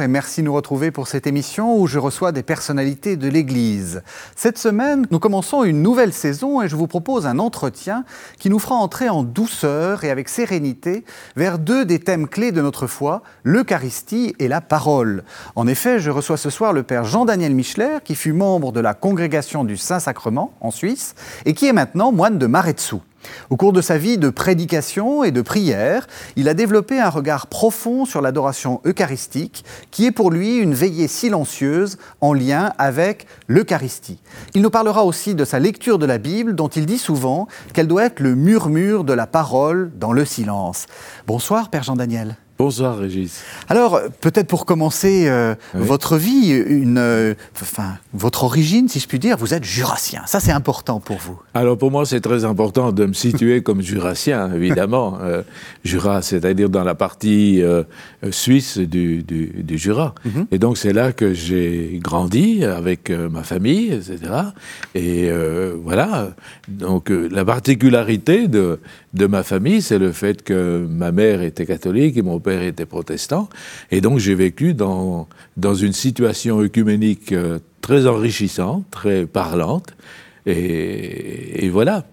[0.00, 4.02] Et merci de nous retrouver pour cette émission où je reçois des personnalités de l'Église.
[4.36, 8.04] Cette semaine, nous commençons une nouvelle saison et je vous propose un entretien
[8.38, 11.04] qui nous fera entrer en douceur et avec sérénité
[11.36, 15.24] vers deux des thèmes clés de notre foi, l'Eucharistie et la parole.
[15.56, 18.94] En effet, je reçois ce soir le Père Jean-Daniel Michler qui fut membre de la
[18.94, 23.02] congrégation du Saint-Sacrement en Suisse et qui est maintenant moine de Maretsou.
[23.50, 27.46] Au cours de sa vie de prédication et de prière, il a développé un regard
[27.46, 34.20] profond sur l'adoration eucharistique, qui est pour lui une veillée silencieuse en lien avec l'Eucharistie.
[34.54, 37.88] Il nous parlera aussi de sa lecture de la Bible, dont il dit souvent qu'elle
[37.88, 40.86] doit être le murmure de la parole dans le silence.
[41.26, 42.36] Bonsoir, Père Jean-Daniel.
[42.58, 43.44] Bonsoir Régis.
[43.68, 49.20] Alors, peut-être pour commencer euh, votre vie, une, euh, enfin, votre origine, si je puis
[49.20, 50.22] dire, vous êtes jurassien.
[50.26, 51.38] Ça, c'est important pour vous.
[51.54, 55.18] Alors, pour moi, c'est très important de me situer comme jurassien, évidemment.
[55.22, 55.42] Euh,
[55.84, 57.62] Jura, c'est-à-dire dans la partie
[58.32, 60.16] suisse du, du, Jura.
[60.24, 60.46] Mhm.
[60.50, 64.18] Et donc, c'est là que j'ai grandi avec ma famille, etc.
[64.96, 65.30] Et
[65.84, 66.30] voilà.
[66.66, 68.80] Donc, la particularité de,
[69.14, 72.86] de ma famille, c'est le fait que ma mère était catholique et mon père était
[72.86, 73.48] protestant.
[73.90, 79.94] Et donc j'ai vécu dans, dans une situation œcuménique euh, très enrichissante, très parlante.
[80.46, 82.04] Et, voilà.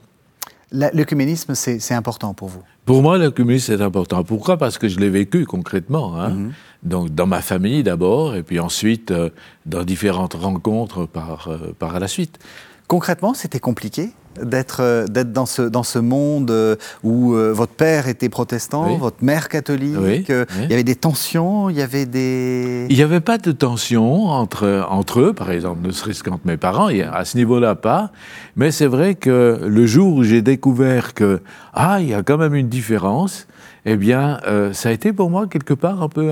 [0.71, 2.61] L'œcuménisme, c'est important pour vous?
[2.83, 4.23] Pour moi, l'œcuménisme, c'est important.
[4.23, 4.57] Pourquoi?
[4.57, 6.19] Parce que je l'ai vécu concrètement.
[6.19, 6.29] Hein.
[6.29, 6.53] Mhm.
[6.83, 9.29] Donc dans ma famille d'abord, et puis ensuite euh,
[9.65, 12.39] dans différentes rencontres par, euh, par la suite.
[12.87, 14.11] Concrètement, c'était compliqué?
[14.41, 18.97] D'être euh, d'être dans ce dans ce monde euh, où euh, votre père était protestant,
[18.97, 20.29] votre mère catholique.
[20.29, 22.87] Il y avait des tensions, il y avait des.
[22.89, 26.57] Il n'y avait pas de tension entre entre eux, par exemple, ne serait-ce qu'entre mes
[26.57, 26.89] parents.
[27.11, 28.11] À ce niveau-là, pas.
[28.55, 31.41] Mais c'est vrai que le jour où j'ai découvert que
[31.73, 33.47] ah, il y a quand même une différence,
[33.85, 34.39] eh bien,
[34.73, 36.31] ça a été pour moi quelque part un peu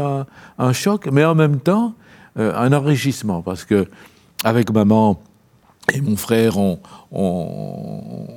[0.58, 1.94] un, choc, mais en même temps
[2.35, 3.88] un enrichissement, parce que
[4.44, 5.20] avec maman
[5.92, 6.80] et mon frère, on,
[7.12, 8.28] on,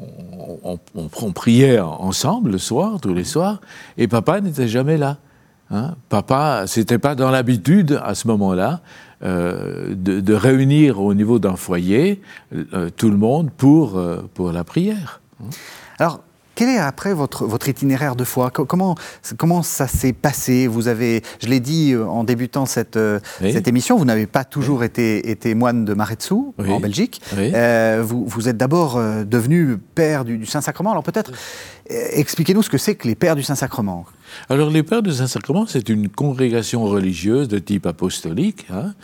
[1.33, 3.61] priait ensemble le soir, tous les soirs,
[3.97, 5.19] et papa n'était jamais là.
[5.71, 5.95] Hein.
[6.09, 8.81] Papa, c'était pas dans l'habitude à ce moment-là
[9.25, 12.21] euh, de, réunir au niveau d'un foyer
[12.55, 15.23] euh, tout le monde pour, euh, pour la prière.
[15.99, 16.21] Alors,
[16.57, 18.51] quel est après votre, votre itinéraire de foi?
[18.51, 18.97] Comment,
[19.37, 20.67] comment ça s'est passé?
[20.67, 24.45] Vous avez, je l'ai dit euh, en débutant cette, euh, cette émission, vous n'avez pas
[24.45, 27.21] toujours été, été moine de Maretsou en Belgique.
[27.37, 30.91] Euh, vous, vous, êtes d'abord devenu père du, Saint-Sacrement.
[30.91, 31.31] Alors peut-être
[31.89, 34.07] expliquez-nous ce que c'est que les pères du Saint-Sacrement.
[34.49, 38.95] Alors les pères du Saint-Sacrement, c'est une congrégation religieuse de type apostolique hein,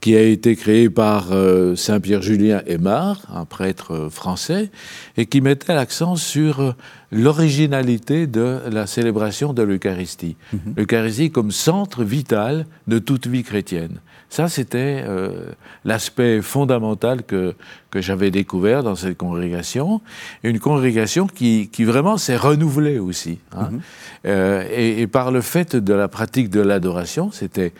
[0.00, 1.28] qui a été créée par
[1.74, 4.70] Saint Pierre-Julien Aymar, un prêtre français,
[5.16, 6.74] et qui mettait l'accent sur
[7.12, 10.36] l'originalité de la célébration de l'Eucharistie.
[10.52, 10.74] Mhm.
[10.76, 14.00] L'Eucharistie comme centre vital de toute vie chrétienne.
[14.28, 15.52] Ça, c'était euh,
[15.84, 17.54] l'aspect fondamental que,
[17.90, 20.00] que j'avais découvert dans cette congrégation.
[20.42, 23.38] Une congrégation qui, qui vraiment s'est renouvelée aussi.
[23.52, 23.68] Hein.
[23.70, 23.80] Mhm.
[24.26, 27.72] Euh, et, et, par le fait de la pratique de l'adoration, c'était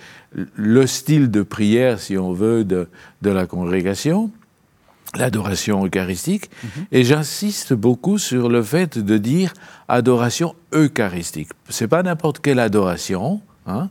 [0.54, 2.88] le style de prière, si on veut, de,
[3.22, 4.30] de la congrégation
[5.14, 6.86] l'adoration eucharistique, mhm.
[6.92, 9.52] et j'insiste beaucoup sur le fait de dire
[9.88, 11.50] adoration eucharistique.
[11.68, 13.88] C'est pas n'importe quelle adoration, hein,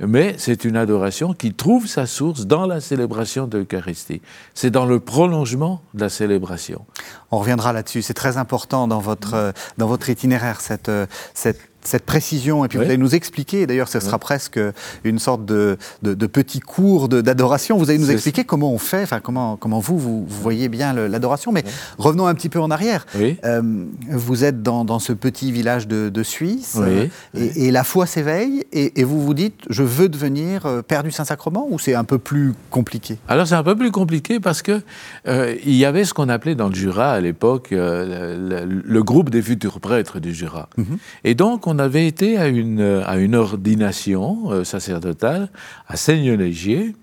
[0.00, 4.22] mais c'est une adoration qui trouve sa source dans la célébration de l'Eucharistie.
[4.54, 6.84] C'est dans le prolongement de la célébration.
[7.30, 8.02] On reviendra là-dessus.
[8.02, 9.52] C'est très important dans votre, mhm.
[9.78, 10.90] dans votre itinéraire, cette,
[11.34, 14.60] cette cette précision, et puis vous allez nous expliquer, d'ailleurs ce sera presque
[15.04, 19.20] une sorte de, de, petit cours d'adoration, vous allez nous expliquer comment on fait, enfin
[19.20, 21.64] comment, comment vous, vous, voyez bien l'adoration, mais
[21.96, 23.06] revenons un petit peu en arrière.
[23.16, 23.62] Euh,
[24.10, 28.64] vous êtes dans, dans, ce petit village de, de Suisse, euh, et, la foi s'éveille,
[28.72, 32.18] et, vous vous dites, je veux devenir euh, père du Saint-Sacrement, ou c'est un peu
[32.18, 33.18] plus compliqué?
[33.28, 34.82] Alors c'est un peu plus compliqué parce que
[35.26, 39.80] il y avait ce qu'on appelait dans le Jura à l'époque le, groupe des futurs
[39.80, 40.68] prêtres du Jura.
[40.76, 40.98] Mhm.
[41.24, 45.48] Et donc on avait été à une, à une ordination euh, sacerdotale
[45.88, 46.94] à Seigneur-Légier.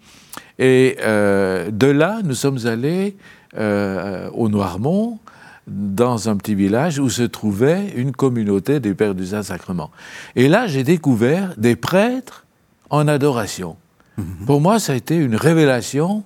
[0.60, 3.18] Et euh, de là, nous sommes allés
[3.58, 5.20] euh, au Noirmont,
[5.68, 9.90] dans un petit village où se trouvait une communauté des Pères du Saint-Sacrement.
[10.36, 12.46] Et là, j'ai découvert des prêtres
[12.90, 13.76] en adoration.
[14.18, 14.46] Mhm.
[14.46, 16.24] Pour moi, ça a été une révélation,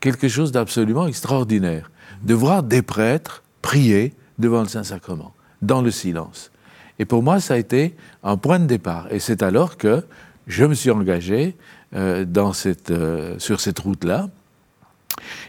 [0.00, 1.90] quelque chose d'absolument extraordinaire,
[2.22, 5.32] de voir des prêtres prier devant le Saint-Sacrement,
[5.62, 6.50] dans le silence.
[6.98, 9.06] Et pour moi, ça a été un point de départ.
[9.10, 10.04] Et c'est alors que
[10.46, 11.56] je me suis engagé
[11.94, 14.28] euh, dans cette, euh, sur cette route-là.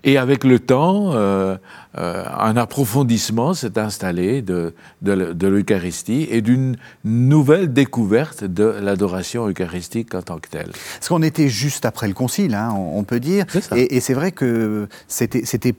[0.04, 1.58] Et avec le temps, euh,
[1.96, 10.22] un approfondissement s'est installé de, de, l'Eucharistie et d'une nouvelle découverte de l'adoration eucharistique en
[10.22, 10.72] tant que telle.
[10.72, 13.46] Parce qu'on était juste après le Concile, hein, on, peut dire,
[13.76, 15.74] et, et c'est vrai que c'était,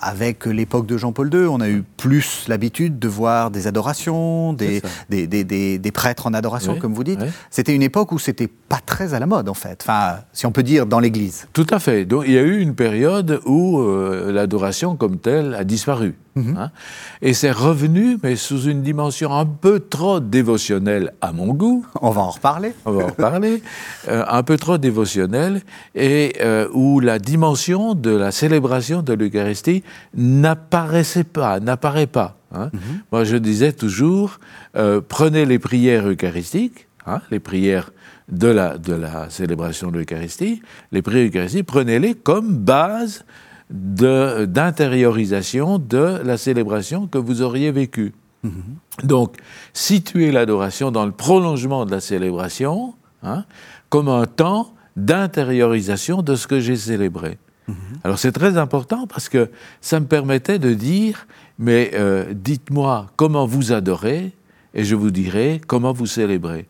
[0.00, 4.82] avec l'époque de Jean-Paul II, on a eu plus l'habitude de voir des adorations, des,
[5.08, 7.20] des, des, des, prêtres en adoration, comme vous dites.
[7.50, 9.80] C'était une époque où c'était pas très à la mode, en fait.
[9.82, 11.48] Enfin, si on peut dire, dans l'Église.
[11.52, 12.04] Tout à fait.
[12.04, 16.14] Donc, il y a eu une période où euh, l'adoration comme telle a disparu.
[16.38, 16.56] Mhm.
[16.56, 16.70] Hein.
[17.22, 21.84] Et c'est revenu, mais sous une dimension un peu trop dévotionnelle à mon goût.
[22.00, 22.72] On va en reparler.
[22.84, 23.62] On va en reparler.
[24.08, 25.60] Euh, un peu trop dévotionnelle,
[25.94, 29.82] et euh, où la dimension de la célébration de l'Eucharistie
[30.14, 32.36] n'apparaissait pas, n'apparaît pas.
[32.52, 32.70] Hein.
[32.72, 32.80] Mhm.
[33.12, 34.38] Moi, je disais toujours,
[35.08, 37.90] prenez les prières eucharistiques, hein, les prières
[38.30, 40.62] de la, de la célébration de l'Eucharistie,
[40.92, 43.24] les prières eucharistiques, prenez-les comme base
[43.70, 48.14] d'intériorisation de, la célébration que vous auriez vécue.
[48.44, 49.04] Mm-hmm.
[49.04, 49.36] Donc,
[49.72, 53.44] situer l'adoration dans le prolongement de la célébration, hein,
[53.90, 57.38] comme un temps d'intériorisation de ce que j'ai célébré.
[57.68, 57.74] Mm-hmm.
[58.04, 59.50] Alors c'est très important parce que
[59.80, 61.26] ça me permettait de dire,
[61.58, 64.32] mais euh, dites-moi comment vous adorez
[64.74, 66.66] et je vous dirai comment vous célébrez.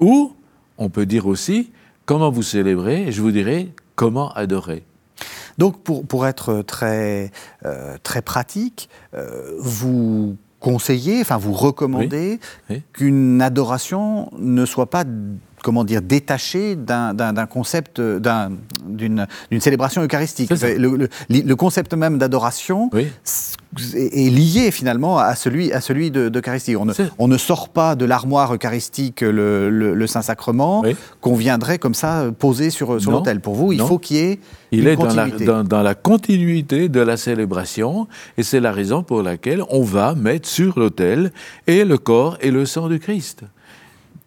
[0.00, 0.34] Ou
[0.78, 1.70] on peut dire aussi
[2.06, 4.84] comment vous célébrez et je vous dirai comment adorer.
[5.60, 7.30] Donc pour, pour être très,
[7.66, 12.40] euh, très pratique, euh, vous conseillez, enfin vous recommandez
[12.94, 15.04] qu'une adoration ne soit pas
[15.62, 19.26] comment dire, détachée d'un concept, d'une
[19.60, 20.50] célébration eucharistique.
[20.50, 22.90] Le, le, concept même d'adoration
[23.94, 26.76] est lié finalement à celui, à celui d'Eucharistie.
[26.76, 30.82] On, ne, on ne sort pas de l'armoire eucharistique le, Saint-Sacrement
[31.20, 33.40] qu'on viendrait comme ça poser sur, sur l'autel.
[33.40, 34.40] Pour vous, il faut qu'il y ait
[34.72, 38.06] il est dans la, dans, la, continuité de la célébration,
[38.38, 41.32] et c'est la raison pour laquelle on va mettre sur l'autel
[41.66, 43.42] et le corps et le sang du Christ.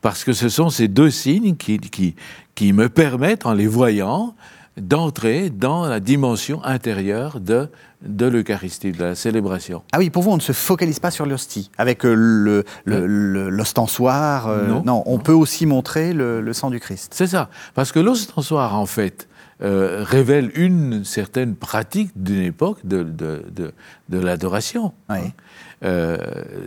[0.04, 2.14] Parce que ce sont ces deux signes qui, qui,
[2.56, 4.36] qui me permettent, en les voyant,
[4.76, 7.70] d'entrer dans la dimension intérieure de,
[8.02, 9.82] de l'Eucharistie, de la célébration.
[9.94, 14.50] Ah oui, pour vous, on ne se focalise pas sur l'hostie, avec euh, l'ostensoir.
[14.50, 17.14] Le, euh, non, on peut aussi montrer le, sang du Christ.
[17.16, 19.30] C'est ça, parce que l'ostensoir, en fait,
[19.62, 23.46] euh, révèle une certaine pratique d'une époque de, de,
[24.10, 24.92] de, l'adoration.
[25.10, 25.32] Oui.
[25.84, 26.18] Euh,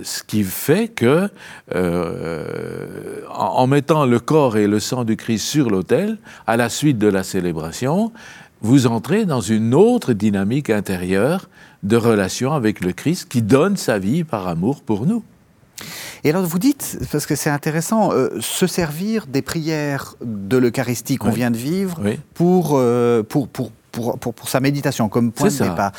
[0.03, 1.31] ce qui fait que,
[1.75, 6.99] euh, en, mettant le corps et le sang du Christ sur l'autel, à la suite
[6.99, 8.13] de la célébration,
[8.61, 11.49] vous entrez dans une autre dynamique intérieure
[11.83, 15.23] de relation avec le Christ qui donne sa vie par amour pour nous.
[16.25, 21.17] Et alors vous dites, parce que c'est intéressant, euh, se servir des prières de l'Eucharistie
[21.17, 22.01] qu'on vient de vivre
[22.35, 22.79] pour,
[23.29, 25.93] pour, pour, pour, pour, sa méditation comme point de départ.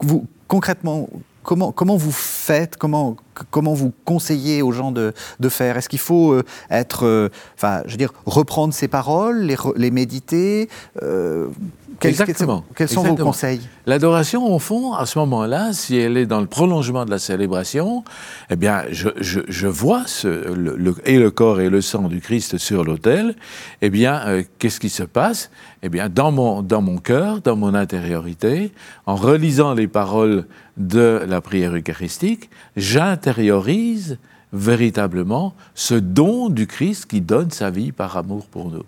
[0.00, 1.08] Vous, concrètement,
[1.42, 3.16] Comment, vous faites, comment,
[3.52, 5.12] vous conseillez aux gens de,
[5.48, 5.76] faire?
[5.76, 9.90] Est-ce qu'il faut euh, être, euh, enfin, je veux dire, reprendre ces paroles, les, les
[9.90, 10.68] méditer
[11.02, 11.48] euh,
[12.02, 12.64] Exactement.
[12.74, 16.46] Quels sont vos conseils L'adoration, au fond, à ce moment-là, si elle est dans le
[16.46, 18.04] prolongement de la célébration,
[18.50, 22.20] eh bien, je, je, je vois ce, le, et le corps et le sang du
[22.20, 23.34] Christ sur l'autel.
[23.82, 25.50] Eh bien, euh, qu'est-ce qui se passe?
[25.82, 28.72] Eh bien, dans mon, dans mon cœur, dans mon intériorité,
[29.06, 30.46] en relisant les paroles
[30.76, 34.18] de la prière eucharistique, j'intériorise
[34.52, 38.84] véritablement ce don du Christ qui donne sa vie par amour pour nous.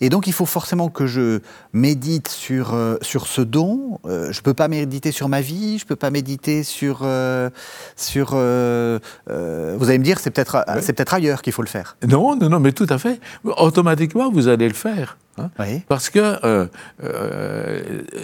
[0.00, 1.40] Et donc il faut forcément que je
[1.72, 4.00] médite sur, euh, sur ce don.
[4.06, 7.00] Euh, je ne peux pas méditer sur ma vie, je ne peux pas méditer sur...
[7.02, 7.50] Euh,
[7.96, 11.96] sur vous allez me dire, c'est peut-être c'est peut-être ailleurs qu'il faut le faire.
[12.06, 13.20] Non, non, non, mais tout à fait.
[13.44, 15.18] Automatiquement, vous allez le faire.
[15.36, 15.50] Hein.
[15.88, 16.68] Parce que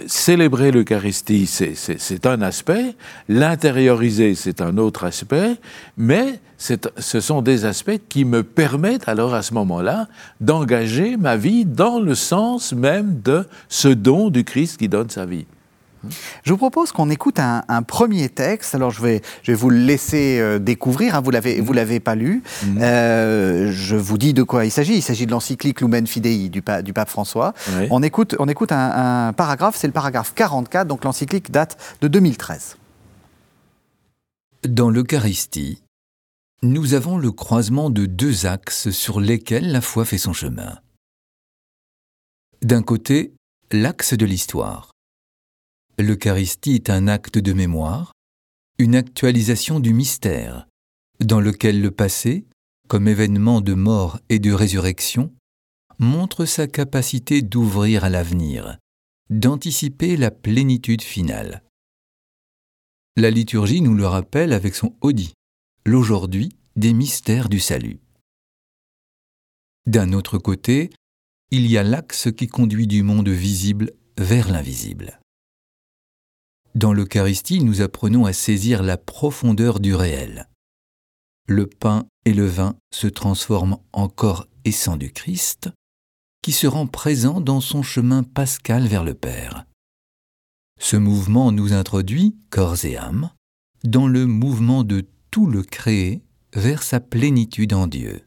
[0.07, 2.95] célébrer l'Eucharistie, c'est un aspect,
[3.29, 5.55] l'intérioriser, c'est un autre aspect,
[5.97, 10.07] mais ce sont des aspects qui me permettent alors à ce moment-là
[10.41, 15.25] d'engager ma vie dans le sens même de ce don du Christ qui donne sa
[15.25, 15.45] vie.
[16.43, 18.75] Je vous propose qu'on écoute un, premier texte.
[18.75, 21.15] Alors je vais, je vais vous le laisser euh, découvrir.
[21.15, 21.21] Hein.
[21.21, 22.43] vous l'avez, vous l'avez pas lu.
[22.63, 22.79] Mhm.
[22.81, 24.95] Euh, je vous dis de quoi il s'agit.
[24.95, 27.53] Il s'agit de l'encyclique Lumen Fidei du, du pape François.
[27.89, 29.75] On écoute, on écoute un, un paragraphe.
[29.77, 30.87] C'est le paragraphe 44.
[30.87, 32.77] Donc l'encyclique date de 2013.
[34.67, 35.84] Dans l'Eucharistie,
[36.71, 40.79] nous avons le croisement de deux axes sur lesquels la foi fait son chemin.
[42.61, 43.35] D'un côté,
[43.71, 44.91] l'axe de l'histoire.
[45.99, 48.13] L'Eucharistie est un acte de mémoire,
[48.79, 50.67] une actualisation du mystère,
[51.19, 52.45] dans lequel le passé,
[52.87, 55.31] comme événement de mort et de résurrection,
[55.99, 58.79] montre sa capacité d'ouvrir à l'avenir,
[59.29, 61.63] d'anticiper la plénitude finale.
[63.15, 65.34] La liturgie nous le rappelle avec son Audi,
[65.85, 67.99] l'aujourd'hui des mystères du salut.
[69.85, 70.89] D'un autre côté,
[71.51, 75.19] il y a l'axe qui conduit du monde visible vers l'invisible.
[76.73, 80.49] Dans l'Eucharistie, nous apprenons à saisir la profondeur du réel.
[81.47, 85.69] Le pain et le vin se transforment en corps et sang du Christ,
[86.41, 89.65] qui se rend présent dans son chemin pascal vers le Père.
[90.79, 93.29] Ce mouvement nous introduit, corps et âme,
[93.83, 96.21] dans le mouvement de tout le créé
[96.53, 98.21] vers sa plénitude en Dieu.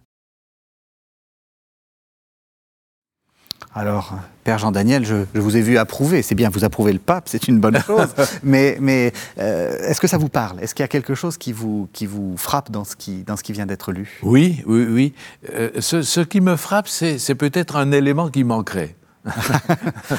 [3.75, 6.21] Alors, Père Jean-Daniel, je, vous ai vu approuver.
[6.21, 8.09] C'est bien, vous approuvez le pape, c'est une bonne chose.
[8.43, 10.61] mais, mais euh, est-ce que ça vous parle?
[10.61, 13.39] Est-ce qu'il y a quelque chose qui vous, qui vous frappe dans ce qui, dans
[13.39, 14.21] ce qui vient d'être lu?
[14.23, 15.15] Oui, oui, oui.
[15.55, 18.97] Euh, ce, qui me frappe, c'est peut-être un élément qui manquerait.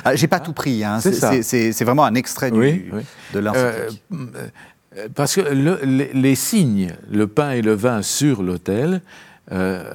[0.06, 0.84] ah, J'ai pas tout pris.
[0.84, 1.02] Hein.
[1.02, 2.92] C'est vraiment un extrait du,
[3.36, 4.02] de l'encyclique.
[4.12, 4.48] Euh,
[5.14, 9.02] parce que les, les, signes, le pain et le vin sur l'autel,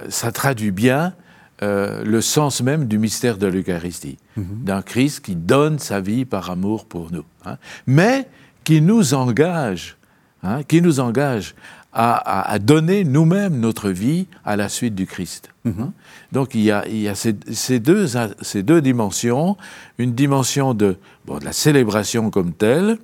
[0.08, 1.14] ça traduit bien
[1.62, 4.64] euh, le sens même du mystère de l'Eucharistie, mhm.
[4.64, 7.58] d'un Christ qui donne sa vie par amour pour nous, hein.
[7.86, 8.26] mais
[8.64, 9.96] qui nous engage,
[10.42, 11.54] hein, qui nous engage
[11.92, 15.50] à, donner nous-mêmes notre vie à la suite du Christ.
[15.64, 15.74] Mhm.
[15.78, 15.92] Hein.
[16.32, 16.84] Donc il y a,
[17.14, 18.08] ces, deux,
[18.42, 19.56] ces, deux, dimensions,
[19.98, 20.96] une dimension de,
[21.28, 22.98] de la célébration comme telle,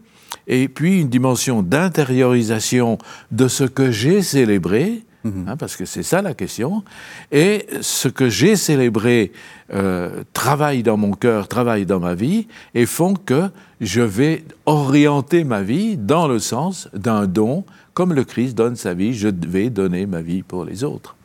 [0.46, 2.98] et puis une dimension d'intériorisation
[3.30, 5.48] de ce que j'ai célébré, Mhm.
[5.48, 6.82] Hein, parce que c'est ça la question.
[7.30, 9.32] Et ce que j'ai célébré
[9.72, 15.44] euh, travaille dans mon cœur, travaille dans ma vie, et font que je vais orienter
[15.44, 17.64] ma vie dans le sens d'un don.
[17.92, 21.16] Comme le Christ donne sa vie, je vais donner ma vie pour les autres.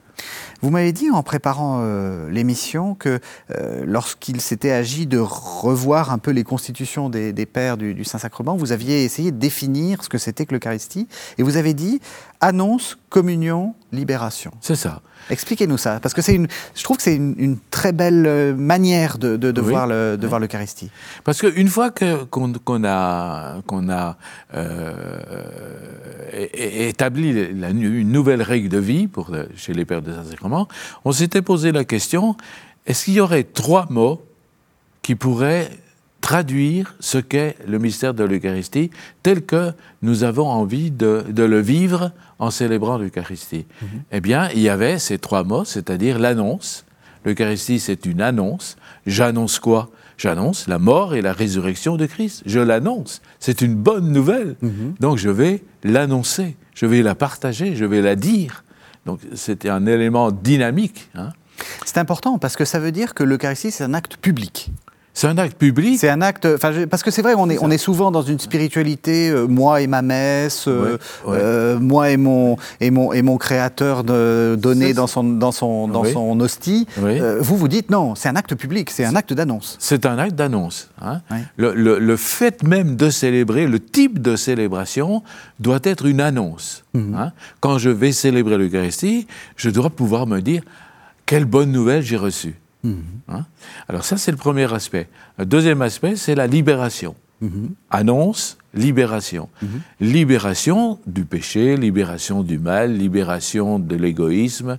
[0.65, 3.19] Vous m'avez dit en préparant euh, l'émission que
[3.51, 8.71] euh, lorsqu'il s'était agi de revoir un peu les constitutions des, pères du, Saint-Sacrement, vous
[8.71, 11.07] aviez essayé de définir ce que c'était que l'Eucharistie,
[11.37, 12.01] et vous avez dit
[12.41, 14.51] annonce, communion, libération.
[14.61, 15.01] C'est ça.
[15.29, 19.17] Expliquez-nous ça, parce que c'est une, je trouve que c'est une, très belle euh, manière
[19.17, 20.91] de, de, voir, le, de voir l'Eucharistie.
[21.23, 24.17] Parce qu'une fois qu'on a, qu'on a
[24.53, 24.93] euh,
[26.53, 30.67] établi une nouvelle règle de vie pour chez les pères de Saint-Sacrement,
[31.05, 32.35] on s'était posé la question
[32.85, 34.21] est-ce qu'il y aurait trois mots
[35.01, 35.71] qui pourraient
[36.25, 38.89] traduire ce qu'est le mystère de l'Eucharistie
[39.21, 43.67] tel que nous avons envie de, le vivre en célébrant l'Eucharistie.
[43.79, 43.87] Mhm.
[44.11, 46.83] Eh bien, il y avait ces trois mots, c'est-à-dire l'annonce.
[47.25, 48.75] L'Eucharistie, c'est une annonce.
[49.05, 49.91] J'annonce quoi?
[50.17, 52.41] J'annonce la mort et la résurrection de Christ.
[52.47, 53.21] Je l'annonce.
[53.39, 54.55] C'est une bonne nouvelle.
[54.63, 54.95] Mhm.
[54.99, 58.63] Donc je vais l'annoncer, je vais la partager, je vais la dire.
[59.05, 61.07] Donc c'était un élément dynamique.
[61.13, 61.33] Hein.
[61.85, 64.71] C'est important parce que ça veut dire que l'Eucharistie, c'est un acte public.
[65.15, 65.97] C'est un acte public.
[65.97, 66.57] C'est un acte.
[66.87, 69.87] Parce que c'est vrai, on est, on est souvent dans une spiritualité, euh, moi et
[69.87, 75.07] ma messe, euh, euh, moi et mon, et mon, et mon créateur de, donné dans
[75.07, 76.85] son, dans son, dans son hostie.
[76.97, 79.77] vous vous dites non, c'est un acte public, c'est un acte d'annonce.
[79.79, 80.89] C'est un acte d'annonce.
[81.01, 81.21] Hein.
[81.55, 85.23] Le, le, fait même de célébrer, le type de célébration
[85.61, 86.83] doit être une annonce.
[86.93, 87.15] Mhm.
[87.15, 87.31] Hein.
[87.61, 90.61] Quand je vais célébrer l'Eucharistie, je dois pouvoir me dire
[91.25, 92.55] quelle bonne nouvelle j'ai reçue.
[92.85, 93.03] Mhm.
[93.29, 93.45] Hein?
[93.89, 95.07] Alors ça, c'est le premier aspect.
[95.37, 97.15] Le deuxième aspect, c'est la libération.
[97.41, 97.71] Mhm.
[97.89, 99.49] Annonce, libération.
[99.61, 99.69] Mhm.
[99.99, 104.77] Libération du péché, libération du mal, libération de l'égoïsme,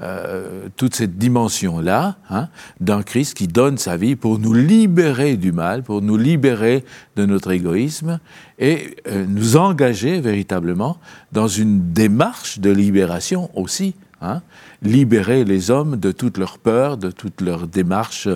[0.00, 2.48] euh, toute cette dimension-là hein,
[2.80, 6.84] d'un Christ qui donne sa vie pour nous libérer du mal, pour nous libérer
[7.16, 8.20] de notre égoïsme
[8.58, 10.98] et euh, nous engager véritablement
[11.32, 13.94] dans une démarche de libération aussi.
[14.20, 14.42] Hein,
[14.82, 18.28] libérer les hommes de toutes leurs peurs, de toutes leurs démarches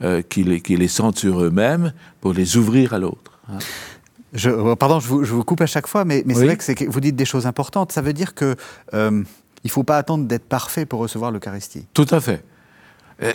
[0.00, 3.40] euh, qui, les, qui, les, sentent sur eux-mêmes, pour les ouvrir à l'autre.
[3.48, 3.58] Hein.
[4.32, 6.56] Je, euh, pardon, je vous, je vous, coupe à chaque fois, mais, mais c'est vrai
[6.56, 7.90] que, vous dites des choses importantes.
[7.90, 8.54] Ça veut dire que
[8.94, 9.24] euh,
[9.64, 11.84] il ne faut pas attendre d'être parfait pour recevoir l'Eucharistie.
[11.94, 12.44] Tout à fait.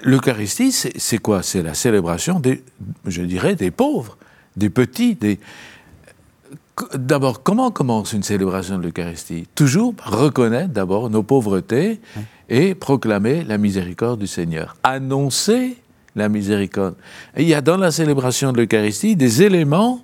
[0.03, 1.43] L'Eucharistie, c'est quoi?
[1.43, 2.63] C'est la célébration des,
[3.07, 4.17] je dirais, des pauvres,
[4.55, 5.39] des petits, des,
[6.95, 9.48] D'abord, comment commence une célébration de l'Eucharistie?
[9.55, 12.00] Toujours reconnaître d'abord nos pauvretés
[12.50, 14.75] et proclamer la miséricorde du Seigneur.
[14.83, 15.77] Annoncer
[16.15, 16.95] la miséricorde.
[17.38, 20.01] il y a dans la célébration de l'Eucharistie des éléments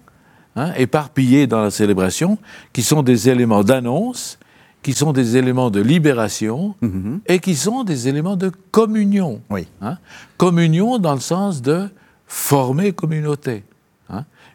[0.55, 2.37] hein, éparpillés dans la célébration
[2.73, 4.37] qui sont des éléments d'annonce,
[4.83, 7.19] qui sont des éléments de libération mm-hmm.
[7.27, 9.41] et qui sont des éléments de communion.
[9.49, 9.67] Oui.
[9.81, 9.97] Hein.
[10.37, 11.89] Communion dans le sens de
[12.27, 13.63] former communauté.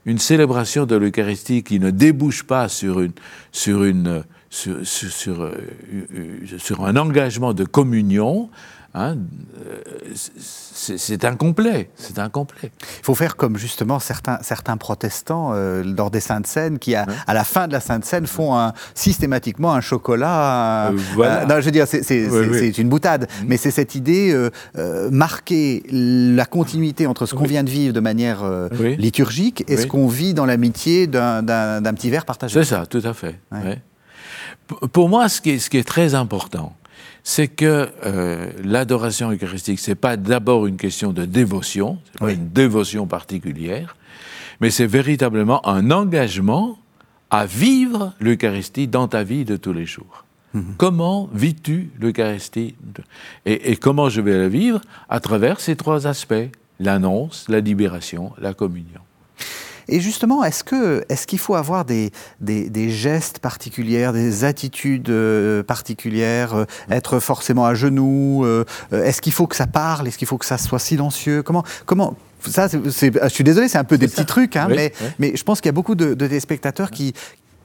[0.07, 3.11] Une célébration de l'Eucharistie qui ne débouche pas sur euh,
[4.51, 5.45] sur,
[6.85, 8.51] un engagement de communion
[8.93, 9.19] Hein,
[9.65, 9.83] euh,
[10.15, 12.73] c'est incomplet, c'est incomplet.
[12.99, 17.07] Il faut faire comme justement certains, certains protestants euh, lors des Saintes Seines qui, à,
[17.29, 20.89] à, la fin de la Sainte Seine, font un, systématiquement un chocolat.
[20.89, 21.47] Euh, voilà.
[21.47, 23.45] non, je veux dire, c'est une boutade, mm.
[23.47, 24.37] mais c'est cette idée
[25.13, 28.43] marquer la continuité entre ce qu'on vient de vivre de manière
[28.73, 32.61] liturgique et ce qu'on vit dans l'amitié d'un petit verre partagé.
[32.61, 33.39] C'est ça, tout à fait.
[34.93, 36.75] Pour moi, ce qui est, ce qui est très important,
[37.23, 42.49] c'est que euh, l'adoration eucharistique, c'est pas d'abord une question de dévotion, c'est pas une
[42.49, 43.97] dévotion particulière,
[44.61, 46.79] mais c'est véritablement un engagement
[47.31, 50.25] à vivre l'Eucharistie dans ta vie de tous les jours.
[50.53, 50.75] Mhm.
[50.77, 52.75] Comment vis-tu l'Eucharistie?
[53.47, 54.81] Et, et, comment je vais la vivre?
[55.09, 56.51] À travers ces trois aspects,
[56.81, 59.01] l'annonce, la libération, la communion.
[59.91, 65.63] Et justement, est-ce que est-ce qu'il faut avoir des, des, gestes particuliers, des attitudes euh,
[65.63, 70.29] particulières, euh, être forcément à genoux euh, Est-ce qu'il faut que ça parle Est-ce qu'il
[70.29, 74.09] faut que ça soit silencieux Comment comment ça, je suis désolé, c'est un peu des
[74.09, 77.13] petits trucs, hein, mais, mais je pense qu'il y a beaucoup de, de téléspectateurs qui,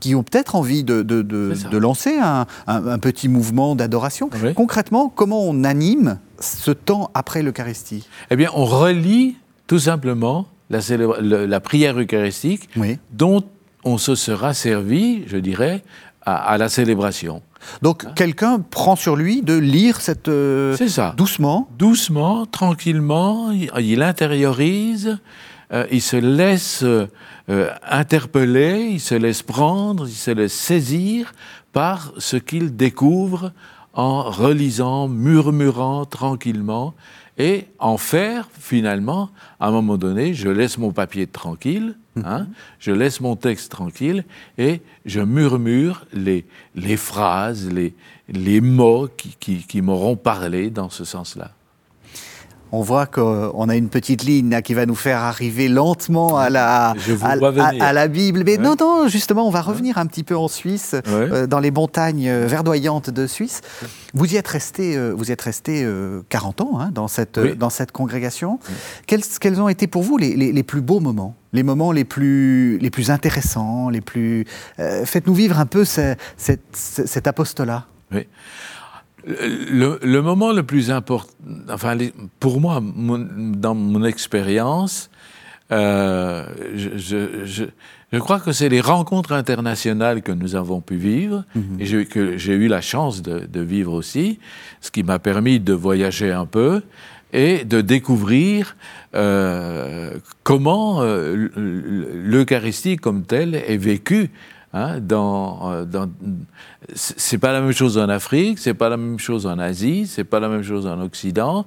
[0.01, 4.29] qui ont peut-être envie de, de, de, lancer un, un, petit mouvement d'adoration.
[4.53, 8.05] Concrètement, comment on anime ce temps après l'Eucharistie?
[8.32, 10.80] Eh bien, on relie tout simplement la,
[11.22, 12.70] la prière eucharistique
[13.12, 13.44] dont
[13.84, 15.84] on se sera servi, je dirais,
[16.26, 17.42] à, la célébration.
[17.82, 18.12] Donc hein?
[18.16, 20.28] quelqu'un prend sur lui de lire cette...
[20.28, 21.14] Euh, C'est ça.
[21.16, 21.70] Doucement?
[21.78, 25.20] Doucement, tranquillement, il, intériorise,
[25.72, 27.08] euh, il se laisse euh,
[27.88, 31.34] interpeller, il se laisse prendre, il se laisse saisir
[31.74, 33.52] par ce qu'il découvre
[33.94, 36.96] en relisant, murmurant tranquillement
[37.38, 42.48] et en faire, finalement, à un moment donné, je laisse mon papier tranquille, hein, mhm.
[42.80, 44.24] je laisse mon texte tranquille
[44.58, 47.94] et je murmure les, les phrases, les,
[48.30, 51.51] les mots qui, qui, qui m'auront parlé dans ce sens-là
[52.72, 56.94] on voit qu'on a une petite ligne qui va nous faire arriver lentement à la,
[57.22, 58.44] à, la Bible.
[58.46, 61.72] Mais non, non, justement, on va revenir un petit peu en Suisse, euh, dans les
[61.72, 63.62] montagnes euh, verdoyantes de Suisse.
[64.14, 65.88] Vous y êtes resté, euh, vous êtes resté
[66.30, 68.60] 40 ans hein, dans, cette, dans cette congrégation.
[69.08, 72.78] Quels, quels, ont été pour vous les, les, plus beaux moments les moments les plus,
[72.80, 74.46] les plus intéressants, les plus...
[74.78, 76.20] Faites-nous vivre un peu cet,
[76.74, 77.86] cet apostolat?
[78.12, 78.28] Oui.
[79.27, 81.33] Le, moment le plus important,
[81.70, 81.98] enfin,
[82.40, 85.09] pour moi, dans mon expérience,
[85.72, 91.77] euh, je, crois que c'est les rencontres internationales que nous avons pu vivre mhm.
[91.79, 94.40] et que j'ai eu la chance de, vivre aussi,
[94.79, 96.83] ce qui m'a permis de voyager un peu
[97.33, 98.77] et de découvrir
[99.16, 100.11] euh,
[100.44, 104.29] comment euh, l'Eucharistie comme telle est vécue
[104.77, 106.09] Hein, dans, euh, dans
[106.94, 110.25] c'est pas la même chose en Afrique, c'est pas la même chose en Asie, c'est
[110.25, 111.66] pas la même chose en Occident,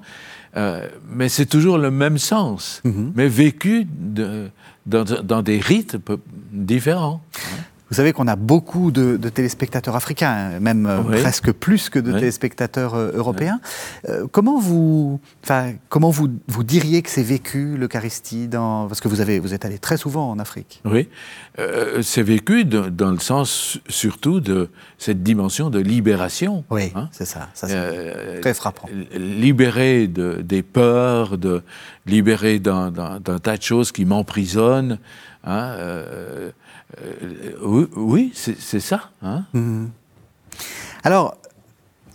[0.58, 3.12] euh, mais c'est toujours le même sens, mm-hmm.
[3.14, 4.50] mais vécu de,
[4.84, 5.96] dans, dans, des rites
[6.52, 7.22] différents.
[7.34, 7.62] Hein.
[7.90, 12.94] Vous savez qu'on a beaucoup de, téléspectateurs africains, même euh, presque plus que de téléspectateurs
[12.94, 13.60] euh, européens.
[14.08, 15.20] Euh, comment vous,
[15.88, 18.88] comment vous, vous diriez que c'est vécu l'Eucharistie dans...
[18.88, 20.82] Parce que vous, avez, vous êtes allé très souvent en Afrique.
[20.84, 21.08] Oui,
[22.02, 26.64] c'est vécu dans le sens surtout de cette dimension de libération.
[26.70, 27.08] Oui, hein.
[27.10, 28.88] c'est ça, ça c'est très frappant.
[29.14, 31.62] Libérer de, des peurs, de,
[32.06, 32.92] libérer d'un
[33.42, 34.98] tas de choses qui m'emprisonnent.
[35.44, 35.76] Hein,
[37.02, 39.10] euh, oui, c'est ça.
[39.22, 39.44] Hein.
[39.52, 39.90] Mhm.
[41.04, 41.36] Alors,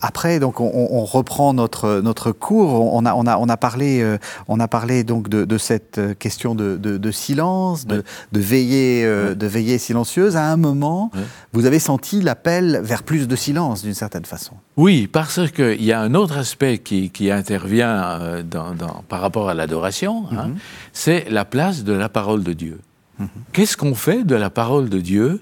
[0.06, 2.94] après, donc, on, reprend notre, notre cours.
[2.94, 4.18] On a, on a, on a, parlé, euh,
[4.50, 10.36] on a parlé donc de, cette question de, silence, de, veiller, euh, de veiller silencieuse.
[10.36, 11.10] À un moment,
[11.54, 14.56] vous avez senti l'appel vers plus de silence, d'une certaine façon.
[14.76, 20.26] Oui, parce qu'il y a un autre aspect qui, intervient dans, par rapport à l'adoration,
[20.32, 20.48] hein.
[20.48, 20.56] mhm.
[20.92, 22.82] c'est la place de la parole de Dieu.
[23.52, 25.42] Qu'est-ce qu'on fait de la parole de Dieu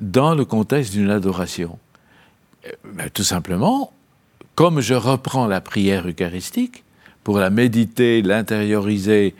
[0.00, 1.78] dans le contexte d'une adoration?
[2.64, 3.92] Eh ben, Tout simplement,
[4.54, 6.84] comme je reprends la prière eucharistique,
[7.24, 9.34] pour la méditer, l'intérioriser,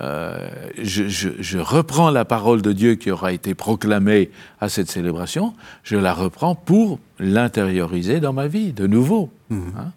[0.00, 5.96] euh, je, reprends la parole de Dieu qui aura été proclamée à cette célébration, je
[5.96, 9.30] la reprends pour l'intérioriser dans ma vie de nouveau.
[9.50, 9.72] Mhm.
[9.78, 9.92] Hein.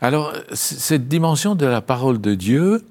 [0.00, 2.84] Alors, cette dimension de la parole de Dieu,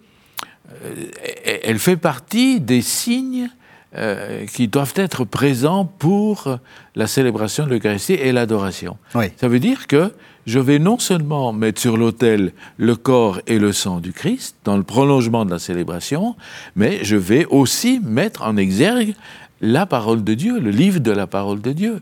[1.63, 3.49] elle fait partie des signes
[3.95, 6.60] euh, qui doivent être présents pour
[6.95, 8.97] la célébration de l'Eucharistie et l'adoration.
[9.38, 10.12] Ça veut dire que
[10.45, 14.75] je vais non seulement mettre sur l'autel le corps et le sang du Christ dans
[14.75, 16.36] le prolongement de la célébration,
[16.75, 19.15] mais je vais aussi mettre en exergue
[19.62, 22.01] la parole de Dieu, le livre de la parole de Dieu.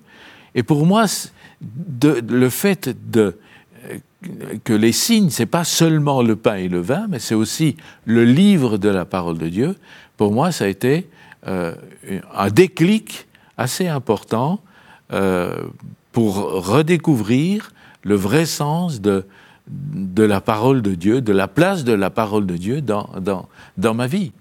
[0.56, 1.06] Et pour moi,
[1.62, 3.38] de, le fait de,
[4.64, 8.26] que les signes, c'est pas seulement le pain et le vin, mais c'est aussi le
[8.26, 9.76] livre de la parole de Dieu.
[10.18, 11.08] Pour moi, ça a été
[11.48, 11.76] euh,
[12.34, 14.62] un déclic assez important
[15.14, 15.66] euh,
[16.12, 17.72] pour redécouvrir
[18.04, 19.26] le vrai sens de,
[19.68, 23.48] de la parole de Dieu, de la place de la parole de Dieu dans, dans,
[23.78, 24.32] dans ma vie.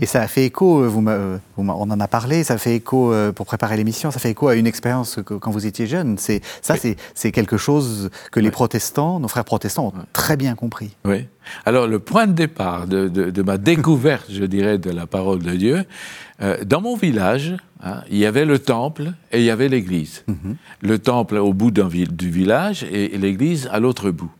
[0.00, 3.12] Et ça a fait écho, euh, vous, euh, on en a parlé, ça fait écho
[3.12, 6.18] euh, pour préparer l'émission, ça fait écho à une expérience quand vous étiez jeune.
[6.18, 10.96] C'est, ça, c'est, quelque chose que les protestants, nos frères protestants, ont très bien compris.
[11.04, 11.26] Oui.
[11.64, 15.84] Alors, le point de départ de, ma découverte, je dirais, de la parole de Dieu,
[16.64, 20.24] dans mon village, hein, il y avait le temple et il y avait l'église.
[20.26, 20.56] Mhm.
[20.80, 24.30] Le temple au bout du village et l'église à l'autre bout.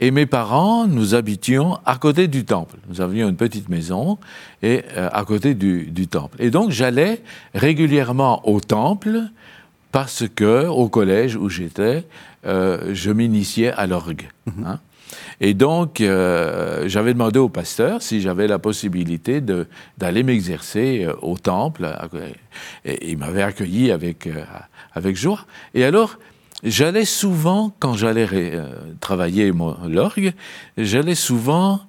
[0.00, 2.76] Et mes parents, nous habitions à côté du temple.
[2.88, 4.18] Nous avions une petite maison
[4.62, 6.36] et euh, à côté du, temple.
[6.40, 7.22] Et donc j'allais
[7.54, 9.20] régulièrement au temple
[9.92, 12.04] parce que au collège où j'étais,
[12.44, 14.28] euh, je m'initiais à l'orgue.
[14.46, 14.66] Mhm.
[14.66, 14.80] Hein.
[15.40, 19.40] Et donc euh, j'avais demandé au pasteur si j'avais la possibilité
[19.96, 21.88] d'aller m'exercer au temple.
[22.84, 24.28] Et il m'avait accueilli avec
[24.92, 25.46] avec joie.
[25.74, 26.18] Et alors
[26.64, 28.66] j'allais souvent, quand j'allais euh,
[29.00, 29.52] travailler
[29.86, 30.32] l'orgue,
[30.76, 31.82] j'allais souvent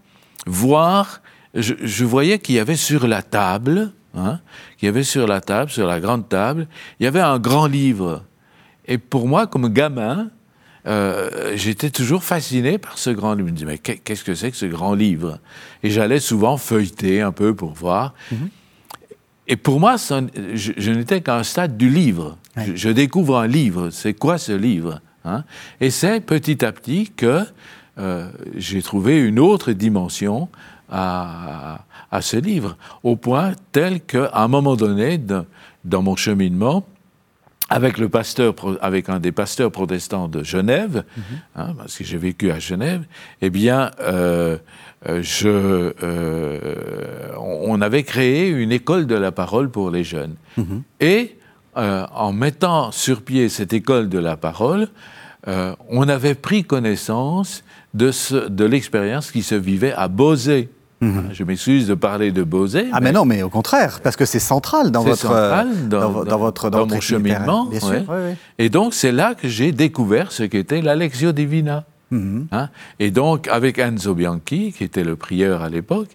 [0.45, 1.21] voir,
[1.55, 4.39] je, voyais qu'il y avait sur la table, hein,
[4.77, 6.67] qu'il y avait sur la table, sur la grande table,
[6.99, 8.23] il y avait un grand livre.
[8.85, 10.29] Et pour moi, comme gamin,
[10.87, 13.47] euh, j'étais toujours fasciné par ce grand livre.
[13.47, 15.39] Je me disais, mais qu'est-ce que c'est que ce grand livre?
[15.81, 18.13] Et j'allais souvent feuilleter un peu pour voir.
[18.31, 18.49] Mm-hmm.
[19.47, 22.37] Et pour moi, je, n'étais qu'à un stade du livre.
[22.73, 23.89] Je, découvre un livre.
[23.89, 25.43] C'est quoi ce livre hein?
[25.81, 27.43] Et c'est petit à petit que
[27.97, 30.49] euh, j'ai trouvé une autre dimension
[30.89, 31.79] à,
[32.21, 35.19] ce livre, au point tel qu'à un moment donné,
[35.83, 36.85] dans mon cheminement,
[37.69, 41.21] avec le pasteur, avec un des pasteurs protestants de Genève, mm-hmm.
[41.55, 43.05] hein, parce que j'ai vécu à Genève,
[43.41, 44.57] eh bien, euh,
[45.07, 46.59] je, euh,
[47.39, 50.35] on avait créé une école de la parole pour les jeunes.
[50.57, 50.83] Mhm.
[50.99, 51.37] Et
[51.77, 54.87] euh, en mettant sur pied cette école de la parole,
[55.89, 57.63] on avait pris connaissance
[57.93, 58.09] de,
[58.47, 60.69] de l'expérience qui se vivait à Bosé.
[61.01, 61.29] Mhm.
[61.33, 62.87] Je m'excuse de parler de Bosé.
[62.91, 66.69] Ah mais, non, mais au contraire, parce que c'est central dans votre central dans, votre
[66.69, 67.65] dans, mon cheminement.
[67.65, 68.03] Bien sûr.
[68.57, 71.85] Et donc c'est là que j'ai découvert ce qu'était l'Alexio Divina.
[72.11, 72.69] Hein?
[72.99, 76.09] Et donc, avec Enzo Bianchi, qui était le prieur à l'époque,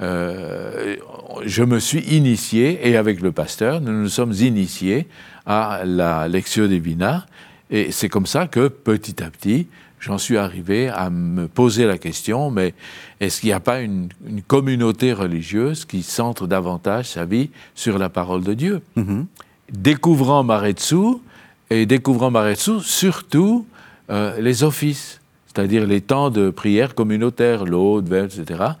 [0.00, 0.96] euh,
[1.44, 5.06] je me suis initié, et avec le pasteur, nous nous sommes initiés
[5.46, 7.26] à la Lectio Divina.
[7.70, 9.68] Et c'est comme ça que, petit à petit,
[10.00, 12.74] j'en suis arrivé à me poser la question, mais
[13.20, 14.08] est-ce qu'il n'y a pas une,
[14.46, 18.82] communauté religieuse qui centre davantage sa vie sur la parole de Dieu?
[18.96, 19.26] Mhm.
[19.72, 21.18] Découvrant Maretsu,
[21.70, 23.66] et découvrant Maretsu, surtout
[24.10, 25.20] euh, les offices
[25.54, 28.72] c'est-à-dire les temps de prière communautaire, l'aude, etc.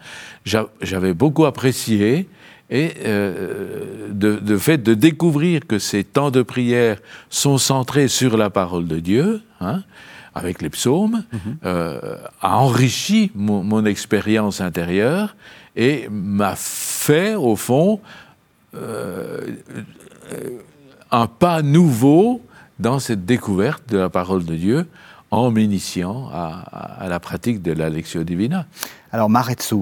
[0.82, 2.28] J'avais beaucoup apprécié
[2.70, 6.98] et euh, de, fait de découvrir que ces temps de prière
[7.30, 9.82] sont centrés sur la parole de Dieu, hein,
[10.34, 11.56] avec les psaumes, mhm.
[11.64, 15.36] euh, a enrichi mon, expérience intérieure
[15.76, 18.00] et m'a fait, au fond,
[18.74, 19.40] euh,
[21.12, 22.42] un pas nouveau
[22.80, 24.86] dans cette découverte de la parole de Dieu
[25.34, 28.66] en m'initiant à, la pratique de la Lectio Divina.
[29.12, 29.76] Alors Maretsu,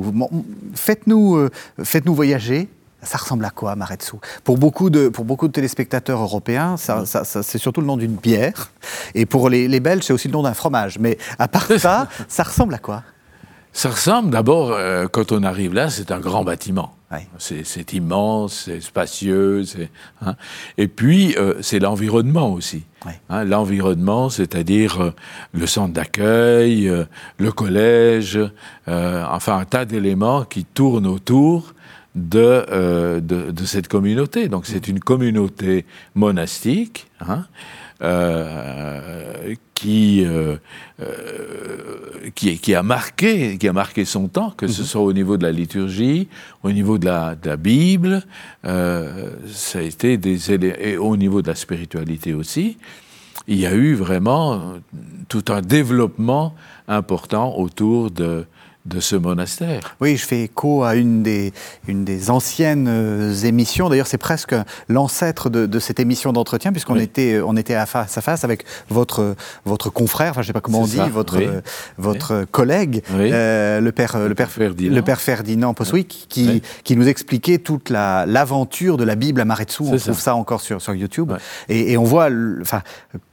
[0.75, 1.51] faites-nous euh,
[1.83, 2.69] faites voyager.
[3.03, 4.17] Ça ressemble à quoi, Maretsu?
[4.45, 8.71] Pour beaucoup, de, pour beaucoup de téléspectateurs européens, ça, c'est surtout le nom d'une bière.
[9.15, 10.99] Et pour les, les Belges, c'est aussi le nom d'un fromage.
[11.01, 13.03] Mais à part ça, ça ressemble à quoi?
[13.72, 16.94] Ça ressemble d'abord, euh, quand on arrive là, c'est un grand bâtiment.
[17.38, 19.64] C'est immense, c'est spacieux.
[20.24, 20.35] Hein.
[20.78, 22.85] Et puis, euh, c'est l'environnement aussi.
[23.28, 25.14] Hein, l'environnement, c'est-à-dire euh,
[25.52, 27.04] le centre d'accueil, euh,
[27.38, 28.38] le collège,
[28.87, 31.74] enfin un tas d'éléments qui tournent autour
[32.14, 34.48] de, de, cette communauté.
[34.48, 37.07] Donc, c'est une communauté monastique.
[37.20, 37.46] Hein,
[38.03, 40.57] euh, qui, euh,
[41.01, 44.87] euh, qui, qui, a marqué, qui a marqué son temps, que ce mhm.
[44.87, 46.29] soit au niveau de la liturgie,
[46.64, 48.25] au niveau de la, de la Bible,
[48.64, 52.77] ça a été des et au niveau de la spiritualité aussi.
[53.46, 54.75] Il y a eu vraiment
[55.29, 56.55] tout un développement
[56.88, 58.46] important autour de,
[58.85, 59.97] de ce monastère.
[60.01, 61.53] Oui, je fais écho à une des,
[61.87, 63.88] une des anciennes euh, émissions.
[63.88, 64.55] D'ailleurs, c'est presque
[64.88, 69.37] l'ancêtre de, cette émission d'entretien, puisqu'on était, on était à face à face avec votre,
[69.64, 71.40] votre confrère, enfin, je ne sais pas comment on dit, votre,
[71.99, 75.75] votre collègue, euh, le, père, le, père, Ferdinand, le père Ferdinand
[76.29, 79.83] qui, qui nous expliquait toute l'aventure de la Bible à Maretsu.
[79.83, 80.35] On trouve ça.
[80.35, 81.33] encore sur, sur YouTube.
[81.68, 82.29] Et, on voit,
[82.61, 82.83] enfin,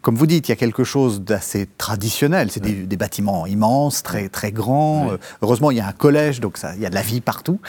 [0.02, 2.52] comme vous dites, il y a quelque chose d'assez traditionnel.
[2.52, 5.12] C'est des, bâtiments immenses, très, très grands.
[5.42, 7.60] Heureusement, il y a un collège, donc ça, il y a de la vie partout.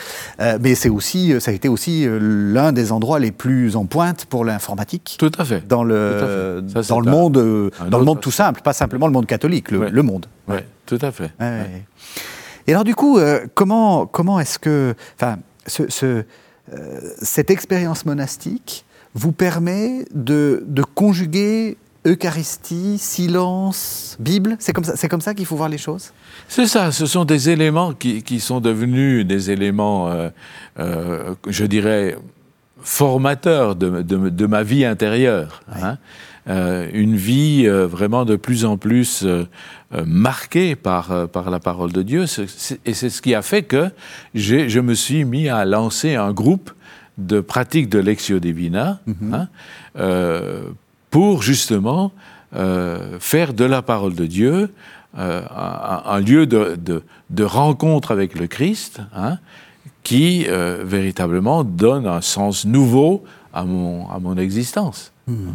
[0.40, 3.86] Euh, mais c'est aussi, ça a été aussi euh, l'un des endroits les plus en
[3.86, 5.16] pointe pour l'informatique.
[5.18, 5.66] Tout à fait.
[5.68, 9.26] Dans le, dans le monde, euh, dans le monde tout simple, pas simplement le monde
[9.26, 10.26] catholique, le, monde.
[10.48, 11.30] Oui, tout à fait.
[12.66, 13.18] Et alors du coup,
[13.54, 16.24] comment, comment est-ce que, enfin, ce,
[17.22, 24.56] cette expérience monastique vous permet de, de conjuguer Eucharistie, silence, Bible?
[24.58, 26.12] C'est comme ça, c'est comme ça qu'il faut voir les choses?
[26.50, 30.30] C'est ça, ce sont des éléments qui, qui sont devenus des éléments, euh,
[30.80, 32.18] euh, je dirais,
[32.82, 35.62] formateurs de, de, de, ma vie intérieure.
[35.72, 35.96] Hein.
[36.48, 39.44] Euh, une vie euh, vraiment de plus en plus euh,
[40.04, 42.24] marquée par, par la parole de Dieu.
[42.84, 43.88] Et c'est ce qui a fait que
[44.34, 46.72] je me suis mis à lancer un groupe
[47.16, 49.46] de pratique de Lectio Divina mm-hmm.
[49.94, 50.74] hein,
[51.10, 52.12] pour justement
[52.56, 54.72] euh, faire de la parole de Dieu
[55.18, 57.02] euh, un, lieu de,
[57.42, 59.38] rencontre avec le Christ, hein,
[60.02, 65.12] qui euh, véritablement donne un sens nouveau à mon, existence.
[65.26, 65.50] Mmh.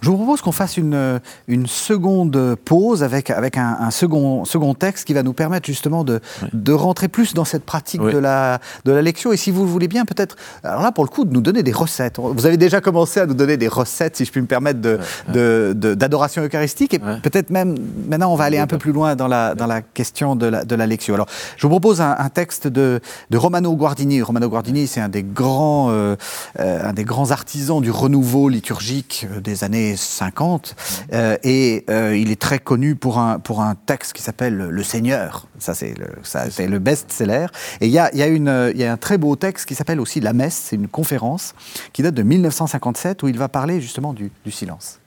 [0.00, 4.74] Je vous propose qu'on fasse une, euh, une, seconde pause avec, avec un, second, second
[4.74, 6.20] texte qui va nous permettre justement de,
[6.52, 9.32] de rentrer plus dans cette pratique de, la, de la lecture.
[9.32, 11.62] Et si vous le voulez bien, peut-être, alors là pour le coup, de nous donner
[11.62, 12.18] des recettes.
[12.18, 14.80] Vous avez déjà commencé à nous donner des recettes, si je puis me permettre,
[15.28, 16.94] d'adoration de, eucharistique.
[16.94, 17.76] Et peut-être même,
[18.08, 20.64] maintenant, on va aller un peu plus loin dans la, dans la question de la,
[20.64, 21.14] de la lecture.
[21.14, 24.22] Alors, je vous propose un, texte de, de, Romano Guardini.
[24.22, 26.16] Romano Guardini, c'est un, des grands, euh,
[26.58, 30.76] euh, un des grands artisans du renouveau liturgique des années 50.
[31.12, 34.82] Euh, et euh, il est très connu pour un, pour un texte qui s'appelle Le
[34.82, 35.46] Seigneur.
[35.58, 37.46] Ça, c'est le, le best-seller.
[37.80, 40.20] Et il y a, y, a y a un très beau texte qui s'appelle aussi
[40.20, 40.66] La Messe.
[40.68, 41.54] C'est une conférence
[41.92, 45.00] qui date de 1957 où il va parler justement du, du silence.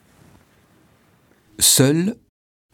[1.58, 2.16] Seul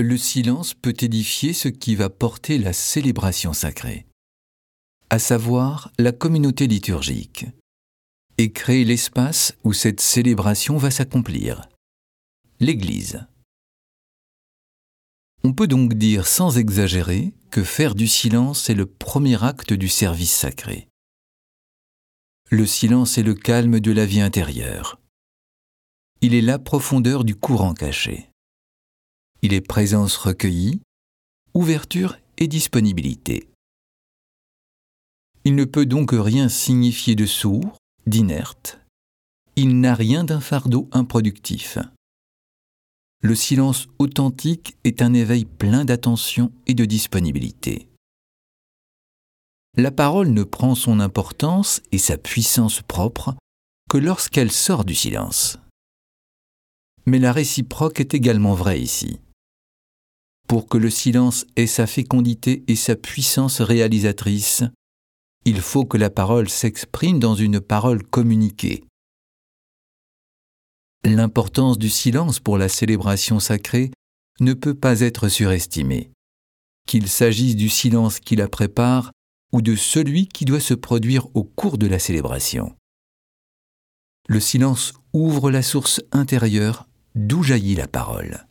[0.03, 4.07] le silence peut édifier ce qui va porter la célébration sacrée,
[5.11, 7.47] à savoir la communauté liturgique,
[8.39, 11.69] et créer l'espace où cette célébration va s'accomplir
[12.61, 13.27] l'Église.
[15.43, 19.89] On peut donc dire sans exagérer que faire du silence est le premier acte du
[19.89, 20.87] service sacré.
[22.51, 25.01] Le silence est le calme de la vie intérieure.
[26.21, 28.29] Il est la profondeur du courant caché.
[29.41, 30.83] Il est présence recueillie,
[31.55, 33.49] ouverture et disponibilité.
[35.45, 38.81] Il ne peut donc rien signifier de sourd, d'inerte.
[39.57, 41.79] Il n'a rien d'un fardeau improductif
[43.23, 47.89] le silence authentique est un éveil plein d'attention et de disponibilité.
[49.77, 53.37] La parole ne prend son importance et sa puissance propre
[53.91, 55.59] que lorsqu'elle sort du silence.
[57.07, 59.21] Mais la réciproque est également vraie ici.
[60.49, 64.65] Pour que le silence ait sa fécondité et sa puissance réalisatrice,
[65.45, 68.83] il faut que la parole s'exprime dans une parole communiquée,
[71.05, 73.91] L'importance du silence pour la célébration sacrée
[74.41, 76.11] ne peut pas être surestimée,
[76.87, 79.11] qu'il s'agisse du silence qui la prépare
[79.53, 82.75] ou de celui qui doit se produire au cours de la célébration.
[84.29, 88.47] Le silence ouvre la source intérieure d'où jaillit la parole.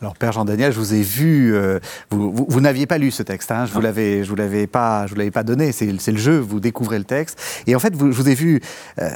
[0.00, 1.78] Alors Père Jean Daniel, je vous ai vu, euh,
[2.10, 5.12] vous, n'aviez pas lu ce texte, hein, je vous l'avais, je vous l'avais pas, je
[5.12, 5.72] vous l'avais pas donné.
[5.72, 8.62] C'est, le jeu, vous découvrez le texte, et en fait, je vous ai vu
[8.98, 9.10] euh,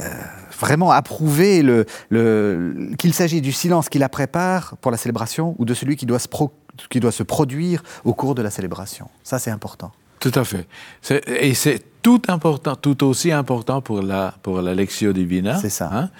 [0.61, 1.87] vraiment approuver le,
[2.99, 6.19] qu'il s'agit du silence qui la prépare pour la célébration ou de celui qui doit
[6.19, 6.29] se,
[6.91, 9.09] qui doit se produire au cours de la célébration.
[9.23, 9.91] Ça, c'est important.
[10.21, 10.67] Tout à fait.
[11.27, 15.57] et c'est tout important, tout aussi important pour la pour la lectio divina.
[15.59, 15.91] C'est ça.
[15.93, 16.11] Hein,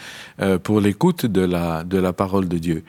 [0.41, 2.85] euh, pour l'écoute de la de la parole de Dieu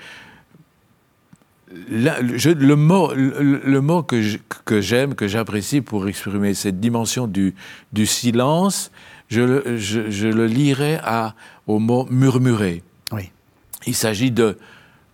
[1.71, 4.21] le, mot, le, mot que,
[4.81, 7.55] j'aime, que j'apprécie pour exprimer cette dimension du,
[7.93, 8.91] du silence,
[9.29, 11.33] je, je, le lirai à,
[11.67, 12.83] au mot murmurer.
[13.11, 13.31] Oui.
[13.87, 14.57] Il s'agit de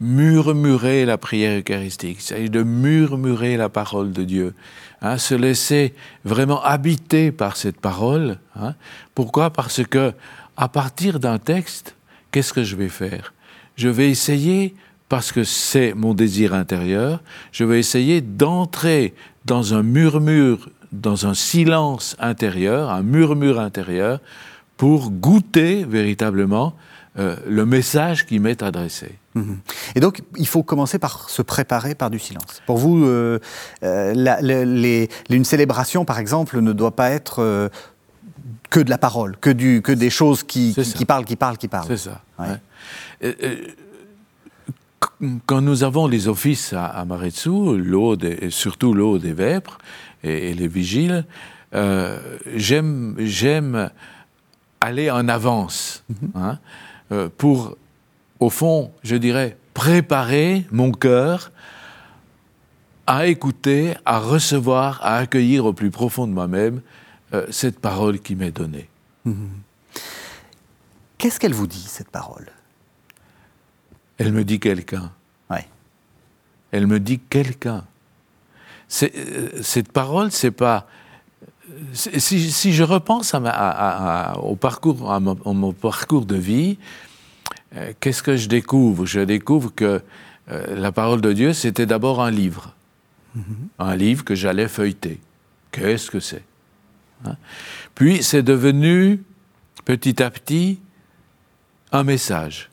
[0.02, 4.54] murmurer la prière eucharistique, il s'agit de murmurer la parole de Dieu,
[5.02, 5.94] hein, se laisser
[6.26, 8.40] vraiment habiter par cette parole.
[8.56, 8.74] Hein.
[9.14, 9.52] Pourquoi?
[9.52, 10.14] Parce que
[10.58, 11.96] à partir d'un texte,
[12.32, 13.34] qu'est-ce que je vais faire?
[13.76, 14.76] Je vais essayer
[15.12, 17.22] parce que c'est mon désir intérieur,
[17.52, 24.22] je vais essayer d'entrer dans un murmure, dans un silence intérieur, un murmure intérieur,
[24.78, 26.76] pour goûter véritablement
[27.20, 29.20] euh, le message qui m'est adressé.
[29.36, 29.60] Mhm.
[29.96, 32.62] Et donc, il faut commencer par se préparer par du silence.
[32.66, 33.38] Pour vous, euh,
[33.84, 37.70] euh, une célébration, par exemple, ne doit pas être
[38.70, 41.68] que de la parole, que, du, que des choses qui, qui, parlent, qui parlent, qui
[41.68, 41.88] parlent.
[41.90, 42.22] C'est ça.
[45.46, 49.78] Quand nous avons les offices à, à l'eau et surtout l'eau des vêpres
[50.24, 51.26] et, les vigiles,
[52.56, 53.90] j'aime
[54.82, 56.04] aller en avance.
[56.10, 56.32] Mhm.
[56.36, 56.60] Hein.
[57.12, 57.78] Euh, pour,
[58.40, 61.52] au fond, je dirais, préparer mon cœur
[63.08, 66.82] à écouter, à recevoir, à accueillir au plus profond de moi-même
[67.34, 68.90] euh, cette parole qui m'est donnée.
[69.26, 69.50] Mhm.
[71.18, 72.48] Qu'est-ce qu'elle vous dit, cette parole?
[74.22, 75.12] Elle me dit quelqu'un.
[75.50, 75.66] Ouais.
[76.72, 77.84] Elle me dit quelqu'un.
[79.02, 80.88] Euh, cette parole, c'est pas
[81.94, 86.78] si, je repense à, au parcours, à mon, parcours de vie,
[87.76, 89.06] euh, qu'est-ce que je découvre?
[89.06, 90.02] Je découvre que
[90.50, 92.76] euh, la parole de Dieu, c'était d'abord un livre.
[93.36, 93.42] Mm-hmm.
[93.80, 95.20] Un livre que j'allais feuilleter.
[95.72, 96.44] Qu'est-ce que c'est?
[97.26, 97.38] Hein?
[97.96, 99.24] Puis c'est devenu
[99.86, 100.80] petit à petit
[101.92, 102.71] un message.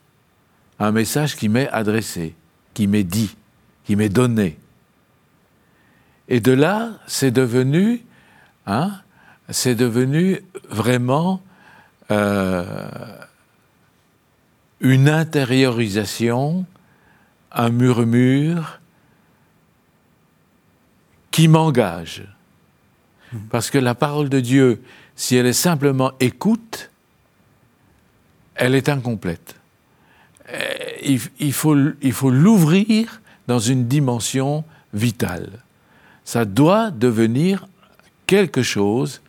[0.79, 2.35] Un message qui m'est adressé,
[2.73, 3.35] qui m'est dit,
[3.83, 4.57] qui m'est donné.
[6.27, 8.03] Et de là, c'est devenu
[8.69, 9.01] Hein,
[9.49, 11.41] c'est devenu vraiment
[12.11, 13.17] euh,
[14.79, 16.67] une intériorisation,
[17.51, 18.79] un murmure
[21.31, 22.25] qui m'engage.
[23.49, 24.83] Parce que la parole de Dieu,
[25.15, 26.91] si elle est simplement écoute,
[28.53, 29.58] elle est incomplète.
[30.53, 35.49] Euh, il, faut, il faut l'ouvrir dans une dimension vitale.
[36.23, 37.67] Ça doit devenir
[38.27, 39.21] quelque chose,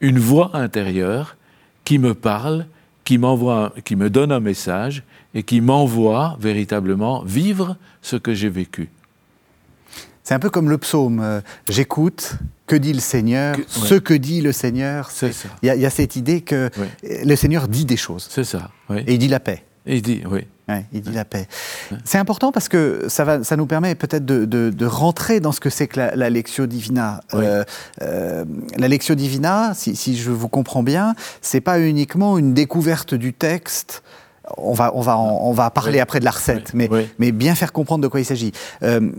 [0.00, 1.36] une voix intérieure
[1.84, 2.66] qui me parle,
[3.04, 5.02] qui m'envoie, qui me donne un message
[5.34, 8.88] et qui m'envoie véritablement vivre ce que j'ai vécu.
[10.22, 11.20] C'est un peu comme le psaume.
[11.20, 15.10] Euh, j'écoute, que dit le Seigneur, ce que dit le Seigneur.
[15.62, 16.70] Il y, a cette idée que
[17.02, 18.26] le Seigneur dit des choses.
[18.30, 18.70] C'est ça.
[19.06, 19.64] Et il dit la paix.
[19.86, 20.46] Il dit, oui.
[20.92, 21.46] Il dit la paix.
[22.04, 25.70] C'est important parce que ça, va, ça nous permet peut-être de, rentrer dans ce que
[25.70, 27.20] c'est que la, Lectio Divina.
[27.34, 27.64] Euh,
[28.02, 28.44] euh,
[28.76, 34.02] la Lectio Divina, si, je vous comprends bien, c'est pas uniquement une découverte du texte.
[34.56, 37.72] On va, on va, on va parler après de la recette, mais, mais bien faire
[37.72, 38.52] comprendre de quoi il s'agit.
[38.82, 39.10] Euh,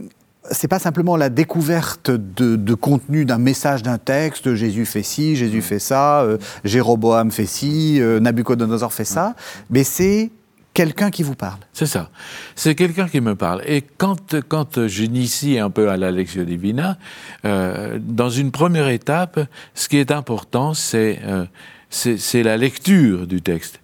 [0.51, 5.63] c'est pas simplement la découverte de, contenu d'un message d'un texte, Jésus fait ci, Jésus
[5.63, 6.23] fait ça,
[6.63, 9.33] Jéroboam fait ci, Nabucodonosor fait ça,
[9.71, 10.29] mais c'est
[10.75, 11.59] quelqu'un qui vous parle.
[11.73, 12.11] C'est ça.
[12.53, 13.63] C'est quelqu'un qui me parle.
[13.65, 16.97] Et quand, quand j'initie un peu à la Lectio Divina,
[17.45, 19.39] euh, dans une première étape,
[19.73, 21.45] ce qui est important, euh,
[21.89, 23.79] c'est c'est la lecture du texte.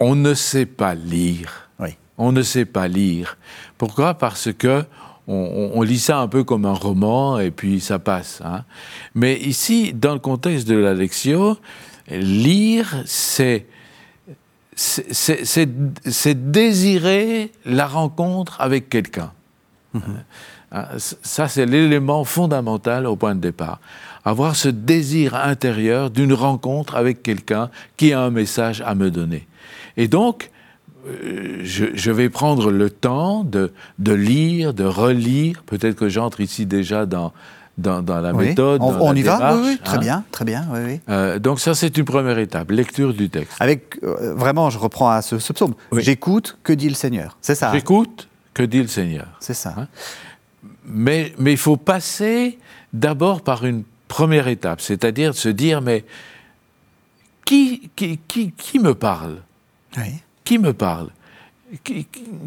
[0.00, 1.70] On ne sait pas lire.
[1.78, 1.90] Oui.
[2.18, 3.38] On ne sait pas lire.
[3.78, 4.14] Pourquoi?
[4.14, 4.84] Parce que
[5.26, 8.42] on, lit ça un peu comme un roman et puis ça passe.
[8.44, 8.64] Hein.
[9.14, 11.56] Mais ici, dans le contexte de la Lectio,
[12.10, 13.66] lire, c'est
[14.76, 19.32] c'est désirer la rencontre avec quelqu'un.
[19.92, 20.02] Mhm.
[20.74, 23.80] Euh, ça, c'est l'élément fondamental au point de départ.
[24.24, 29.46] Avoir ce désir intérieur d'une rencontre avec quelqu'un qui a un message à me donner.
[29.96, 30.50] Et donc,
[31.06, 35.62] euh, je, vais prendre le temps de, de lire, de relire.
[35.64, 37.32] Peut-être que j'entre ici déjà dans,
[37.78, 38.80] dans, la méthode.
[38.82, 40.00] On, y va, oui, très hein.
[40.00, 40.66] bien, très bien.
[41.08, 43.56] Euh, donc ça, c'est une première étape, lecture du texte.
[43.60, 45.74] Avec euh, vraiment, je reprends à ce, psaume.
[45.92, 47.36] J'écoute, que dit le Seigneur?
[47.40, 47.72] C'est ça.
[47.72, 49.26] J'écoute, que dit le Seigneur.
[49.40, 49.74] C'est ça.
[49.76, 49.88] Hein.
[50.84, 52.58] mais mais il faut passer
[52.92, 56.04] d'abord par une première étape, c'est-à-dire se dire mais
[57.44, 59.38] qui qui, qui, qui me parle?
[60.44, 61.10] Qui me parle?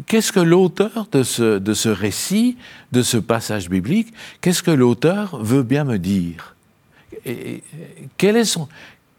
[0.06, 2.56] Qu'est-ce que l'auteur de ce, de ce récit,
[2.92, 6.54] de ce passage biblique, qu'est-ce que l'auteur veut bien me dire?
[8.16, 8.68] Quelle, est son,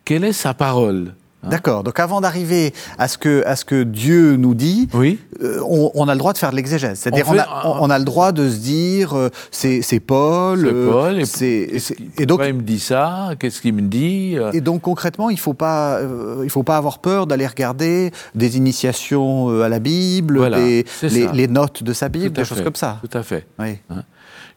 [0.05, 1.13] quelle est sa parole?
[1.43, 1.83] D'accord.
[1.83, 5.19] Donc avant d'arriver à ce que à ce que Dieu nous dit, oui.
[5.41, 6.99] Euh, on, a le droit de faire de l'exégèse.
[6.99, 10.59] C'est-à-dire on, on, a, le droit de se dire euh, c'est Paul.
[10.59, 11.21] C'est Paul.
[11.41, 11.79] Euh,
[12.17, 13.31] et, donc il me dit ça?
[13.39, 14.37] Qu'est-ce qu'il me dit?
[14.53, 16.01] Et donc concrètement, il faut pas
[16.43, 20.85] il faut pas avoir peur d'aller regarder des initiations à la Bible, les,
[21.33, 22.99] les, notes de sa Bible, des choses comme ça.
[23.01, 23.47] Tout à fait.
[23.59, 23.77] Oui.
[23.89, 24.03] Hein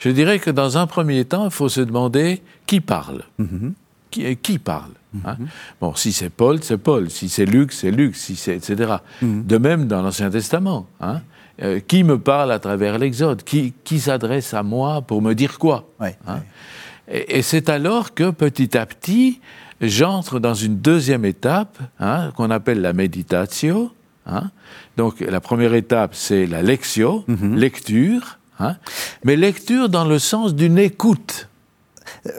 [0.01, 3.23] Je dirais que dans un premier temps, il faut se demander qui parle.
[3.41, 3.73] Mm-hmm.
[4.13, 4.93] Qui, qui parle
[5.27, 5.37] Hein?
[5.39, 5.49] Mhm.
[5.81, 7.11] Bon, si c'est Paul, c'est Paul.
[7.11, 8.17] Si c'est Luc, c'est Luc.
[8.17, 8.95] Si c'est etc.
[9.21, 9.45] Mhm.
[9.45, 10.87] De même dans l'Ancien Testament.
[11.01, 11.21] Hein?
[11.63, 15.59] euh, qui me parle à travers l'Exode, qui, qui s'adresse à moi pour me dire
[15.59, 15.87] quoi?
[16.01, 16.37] Ouais, hein?
[17.09, 17.15] ouais.
[17.19, 19.41] Et, et c'est alors que petit à petit,
[19.81, 21.79] j'entre dans une deuxième étape
[22.37, 23.93] qu'on appelle la méditatio.
[24.97, 28.77] Donc la première étape, c'est la lectio, lecture, hein?
[29.25, 31.49] mais lecture dans le sens d'une écoute.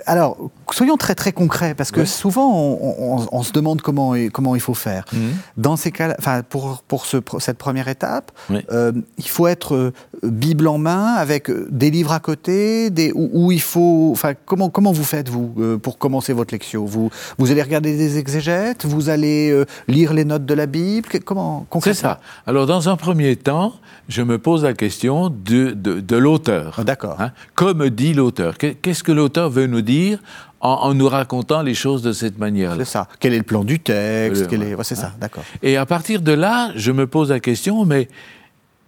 [0.05, 0.38] Alors,
[0.72, 4.61] soyons très très concrets, parce que souvent on, on- on se demande comment, comment il
[4.61, 5.05] faut faire.
[5.14, 5.20] Mhm.
[5.57, 8.59] Dans ces cas, enfin pour, pour ce- cette première étape, Oui.
[8.72, 9.93] euh, il faut être euh,
[10.24, 14.34] Bible en main avec euh, des livres à côté, des, où, où il faut, enfin
[14.45, 16.84] comment comment vous faites vous euh, pour commencer votre lecture?
[16.86, 21.61] Vous vous allez regarder des exégètes, vous allez lire les notes de la Bible, comment
[21.61, 22.20] C'est concrètement ça.
[22.47, 23.74] Alors dans un premier temps,
[24.09, 26.82] je me pose la question de, de, de l'auteur.
[26.86, 27.18] D'accord.
[27.22, 28.57] Hein, Comme dit l'auteur.
[28.57, 30.20] Qu'est- Qu'est-ce que l'auteur veut nous dire
[30.60, 33.08] en, en nous racontant les choses de cette manière-là C'est ça.
[33.20, 34.76] Quel est le plan du texte ouais.
[34.84, 35.43] C'est ça, d'accord.
[35.62, 38.08] Et à partir de là, je me pose la question, mais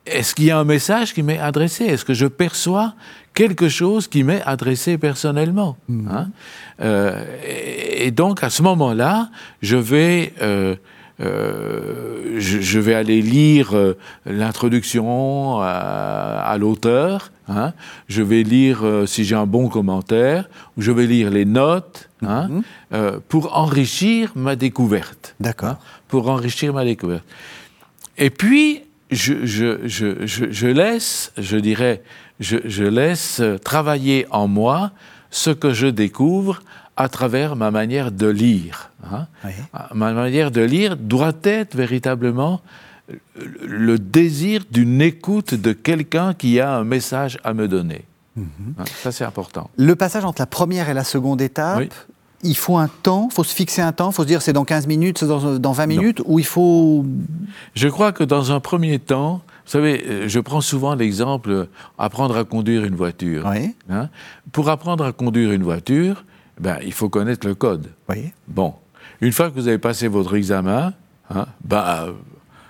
[0.05, 1.85] est-ce qu'il y a un message qui m'est adressé?
[1.85, 2.93] Est-ce que je perçois
[3.33, 5.77] quelque chose qui m'est adressé personnellement?
[5.89, 6.29] Hein?
[6.81, 9.29] Euh, et, et donc, à ce moment-là,
[9.61, 10.33] je vais...
[10.41, 10.75] euh,
[11.21, 17.73] euh, je, je vais aller lire euh, l'introduction à, à l'auteur, hein.
[18.09, 22.09] je vais lire euh, si j'ai un bon commentaire, ou je vais lire les notes
[22.21, 22.49] hein,
[22.93, 25.69] euh, pour enrichir ma découverte D'accord.
[25.69, 27.23] hein, pour enrichir ma découverte.
[28.17, 32.01] Et puis, je, je, je, laisse, je dirais,
[32.39, 34.91] je, je laisse travailler en moi
[35.29, 36.61] ce que je découvre
[36.97, 38.91] à travers ma manière de lire.
[39.11, 39.27] hein.
[39.43, 39.51] Oui.
[39.93, 42.61] Ma manière de lire doit être véritablement
[43.67, 48.05] le- désir d'une écoute de quelqu'un qui a un message à me donner.
[48.37, 49.69] Hein, Ça, c'est important.
[49.77, 51.89] Le passage entre la première et la seconde étape, Oui.
[52.43, 54.53] il faut un temps, il faut se fixer un temps, il faut se dire c'est
[54.53, 57.05] dans 15 minutes, c'est dans, dans 20 minutes, ou il faut...
[57.75, 61.65] Je crois que dans un premier temps, vous savez, euh, je prends souvent l'exemple euh,
[61.97, 63.47] apprendre à conduire une voiture.
[63.49, 64.09] Oui, Hein
[64.51, 66.25] Pour apprendre à conduire une voiture,
[66.59, 67.91] ben, il faut connaître le code.
[68.09, 68.75] oui, Bon,
[69.21, 70.93] une fois que vous avez passé votre examen,
[71.29, 72.13] hein, ben,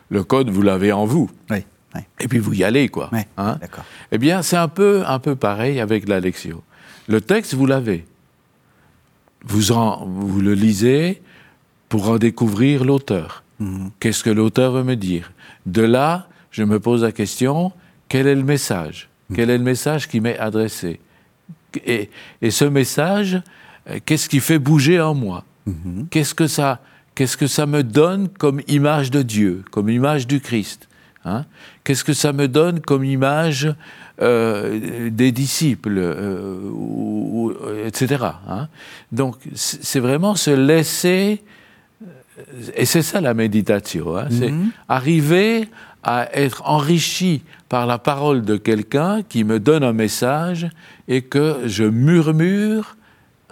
[0.10, 1.30] le code, vous l'avez en vous.
[1.50, 1.66] oui,
[1.96, 3.10] oui, Et puis vous y allez, quoi.
[3.14, 3.86] oui, Hein d'accord.
[4.12, 6.62] eh bien, c'est un peu, un peu pareil avec la lecture.
[7.08, 8.06] Le texte, vous l'avez.
[9.44, 11.22] Vous, en, vous le lisez
[11.90, 13.44] pour en découvrir l'auteur.
[13.60, 13.92] Mhm.
[14.00, 15.32] Qu'est-ce que l'auteur veut me dire?
[15.66, 17.72] De là, je me pose la question,
[18.10, 19.10] quel est le message?
[19.34, 21.00] Quel est le message qui m'est adressé?
[21.86, 22.10] Et,
[22.42, 23.42] et ce message,
[24.06, 26.08] qu'est-ce qui fait bouger en moi Mhm.
[26.12, 26.80] Qu'est-ce que ça,
[27.16, 30.88] qu'est-ce que ça me donne comme image de Dieu, comme image du Christ
[31.26, 31.46] hein?
[31.84, 33.74] Qu'est-ce que ça me donne comme image
[34.22, 37.54] euh, des disciples, euh, ou- ou-
[37.86, 38.24] etc.
[38.48, 38.68] hein?
[39.12, 41.42] Donc, c'est vraiment se laisser,
[42.04, 42.06] euh,
[42.76, 44.70] et c'est ça la méditation, hein, c'est Mhm.
[44.88, 45.68] arriver
[46.04, 50.68] à être enrichi par la parole de quelqu'un qui me donne un message
[51.08, 52.96] et que je murmure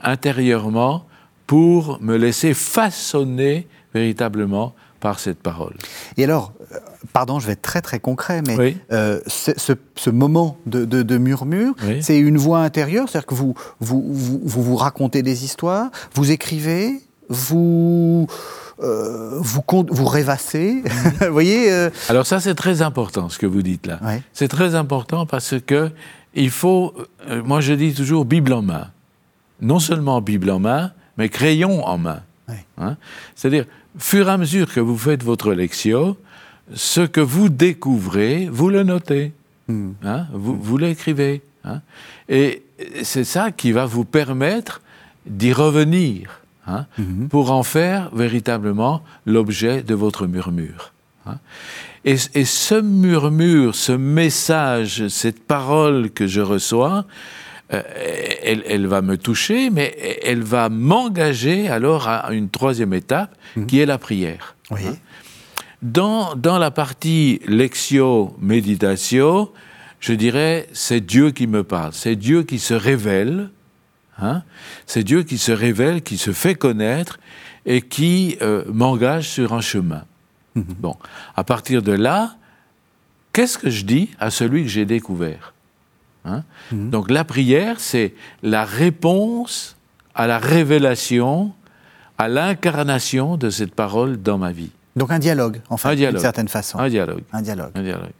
[0.03, 1.05] intérieurement
[1.47, 5.73] pour me laisser façonner véritablement par cette parole.
[6.15, 6.77] Et alors, euh,
[7.11, 8.77] pardon, je vais être très très concret, mais Oui.
[8.93, 9.51] euh, ce,
[9.95, 12.01] ce moment de, de- de murmure, Oui.
[12.01, 16.31] c'est une voix intérieure, c'est-à-dire que vous vous, vous vous vous racontez des histoires, vous
[16.31, 18.27] écrivez, vous
[18.81, 20.81] euh, vous, vous rêvassez,
[21.21, 23.99] vous voyez euh, Alors ça, c'est très important ce que vous dites là.
[24.03, 24.21] Ouais.
[24.33, 25.91] C'est très important parce que
[26.33, 26.93] il faut,
[27.45, 28.87] moi je dis toujours Bible en main.
[29.61, 32.21] Non seulement Bible en main, mais crayon en main.
[32.77, 32.97] Hein?
[33.35, 33.65] C'est-à-dire,
[33.97, 36.17] fur et à mesure que vous faites votre lectio,
[36.73, 39.31] ce que vous découvrez, vous le notez.
[39.67, 39.91] Hmm.
[40.03, 41.41] Hein, vous, vous l'écrivez.
[41.63, 41.81] hein?
[42.29, 42.63] Et
[43.03, 44.81] c'est ça qui va vous permettre
[45.25, 46.39] d'y revenir
[46.97, 47.27] Mhm.
[47.27, 50.93] pour en faire véritablement l'objet de votre murmure.
[52.05, 57.03] Et, et ce murmure, ce message, cette parole que je reçois,
[57.71, 57.81] euh,
[58.43, 63.35] elle, elle va me toucher, mais elle va m'engager alors à une troisième étape,
[63.67, 64.55] qui est la prière.
[64.71, 64.81] oui.
[64.87, 64.95] Hein.
[65.81, 69.53] Dans, dans la partie lectio, méditatio,
[69.99, 73.49] je dirais, c'est Dieu qui me parle, c'est Dieu qui se révèle,
[74.17, 74.43] hein,
[74.85, 77.19] c'est Dieu qui se révèle, qui se fait connaître
[77.65, 80.05] et qui euh, m'engage sur un chemin.
[80.55, 80.95] Bon,
[81.35, 82.35] à partir de là,
[83.33, 85.52] qu'est-ce que je dis à celui que j'ai découvert?
[86.25, 88.13] Hein Donc la prière, c'est
[88.43, 89.75] la réponse
[90.15, 91.51] à la révélation,
[92.17, 94.71] à l'incarnation de cette parole dans ma vie.
[94.95, 96.77] Donc un dialogue, en fait, d'une certaine façon.
[96.79, 97.23] Un dialogue.
[97.33, 97.71] Un dialogue.
[97.75, 98.11] Un dialogue.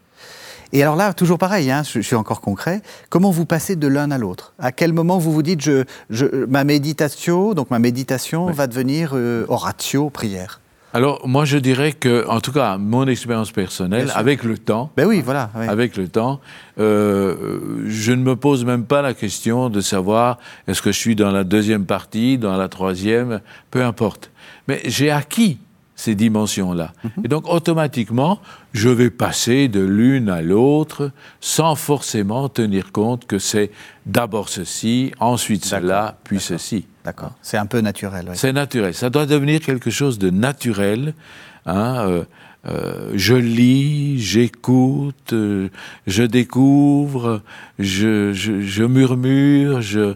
[0.76, 2.82] Et alors là, toujours pareil, hein, je, je suis encore concret.
[3.10, 4.54] Comment vous passez de l'un à l'autre?
[4.58, 9.12] À quel moment vous vous dites, je, je- ma méditation, donc ma méditation va devenir
[9.14, 10.62] euh, oratio, prière?
[10.96, 15.08] Alors, moi, je dirais que, en tout cas, mon expérience personnelle, avec le temps, ben
[15.08, 16.40] oui, voilà, avec le temps,
[16.80, 20.38] euh, je ne me pose même pas la question de savoir
[20.68, 23.42] est-ce que je suis dans la deuxième partie, dans la troisième,
[23.72, 24.30] peu importe.
[24.68, 25.58] Mais j'ai acquis
[25.96, 26.94] ces dimensions-là.
[27.04, 27.12] Mhm.
[27.26, 28.40] Et donc, automatiquement,
[28.72, 33.72] je vais passer de l'une à l'autre sans forcément tenir compte que c'est
[34.06, 36.86] d'abord ceci, ensuite cela, puis ceci.
[37.04, 37.34] D'accord.
[37.42, 38.30] C'est un peu naturel.
[38.36, 38.94] C'est naturel.
[38.94, 41.14] Ça doit devenir quelque chose de naturel.
[41.66, 42.24] Hein, euh,
[42.66, 45.68] euh, je lis, j'écoute, euh,
[46.08, 47.42] je découvre,
[47.78, 50.16] je, je, murmure, je...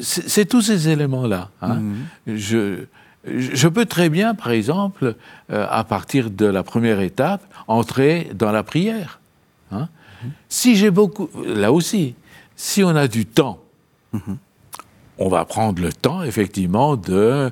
[0.00, 1.50] c'est tous ces éléments-là.
[1.60, 1.74] Hein.
[1.74, 2.36] Mhm.
[2.36, 2.84] Je,
[3.26, 5.16] je peux très bien, par exemple,
[5.50, 9.20] à partir de la première étape, entrer dans la prière.
[9.70, 9.88] Hein.
[10.24, 10.30] Mhm.
[10.48, 12.14] Si j'ai beaucoup, là aussi,
[12.56, 13.62] si on a du temps,
[14.14, 14.38] mhm
[15.18, 17.50] on va prendre le temps, effectivement, de,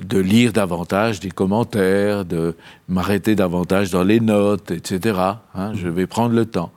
[0.00, 2.56] de lire davantage des commentaires, de
[2.88, 5.20] m'arrêter davantage dans les notes, etc.
[5.54, 6.72] Hein, je vais prendre le temps.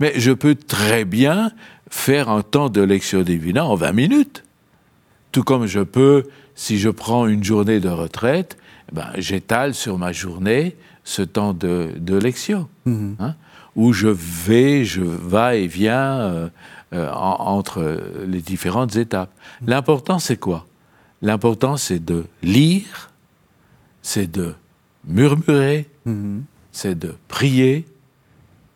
[0.00, 1.52] Mais je peux très bien
[1.90, 4.44] faire un temps de lecture divina en 20 minutes.
[5.32, 6.24] Tout comme je peux,
[6.54, 8.56] si je prends une journée de retraite,
[8.92, 13.14] ben, j'étale sur ma journée ce temps de, de lecture, mm-hmm.
[13.20, 13.34] hein,
[13.76, 16.20] où je vais, je vais et viens.
[16.20, 16.48] Euh,
[16.94, 19.30] euh, entre les différentes étapes.
[19.66, 20.66] L'important, c'est quoi?
[21.22, 23.10] L'important, c'est de lire,
[24.02, 24.54] c'est de
[25.04, 26.40] murmurer, mm-hmm.
[26.72, 27.86] c'est de prier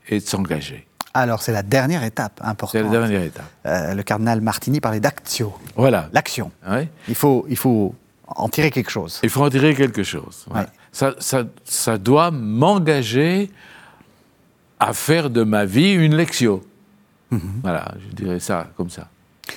[0.08, 0.86] et de s'engager.
[1.14, 2.72] Alors, c'est la dernière étape importante.
[2.72, 3.50] C'est la dernière étape.
[3.66, 5.54] Euh, le cardinal Martini parlait d'actio.
[5.74, 6.08] Voilà.
[6.12, 6.50] L'action.
[7.08, 7.94] Il, faut, il faut
[8.26, 9.20] en tirer quelque chose.
[9.22, 10.46] Il faut en tirer quelque chose.
[10.92, 13.50] Ça, ça, ça, doit m'engager
[14.80, 16.60] à faire de ma vie une lecture.
[17.30, 17.60] Mhm.
[17.62, 19.08] Voilà, je dirais ça comme ça.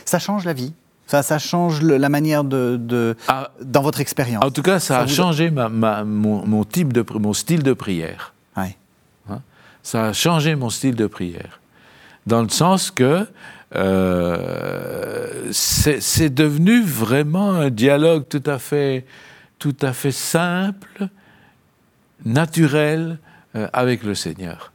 [0.06, 0.74] Ça change la vie
[1.12, 3.52] ça, ça change la manière de, ah.
[3.62, 4.46] dans votre expérience.
[4.46, 8.34] En tout cas, ça, a changé mon, type de, mon style de prière.
[8.56, 8.78] Ouais.
[9.30, 9.42] Hein?
[9.84, 11.60] ça a changé mon style de prière.
[12.28, 13.28] Dans le sens que
[13.76, 19.06] euh, c'est devenu vraiment un dialogue tout à fait,
[19.60, 21.10] tout à fait simple,
[22.24, 23.18] naturel
[23.58, 24.72] euh, avec le Seigneur.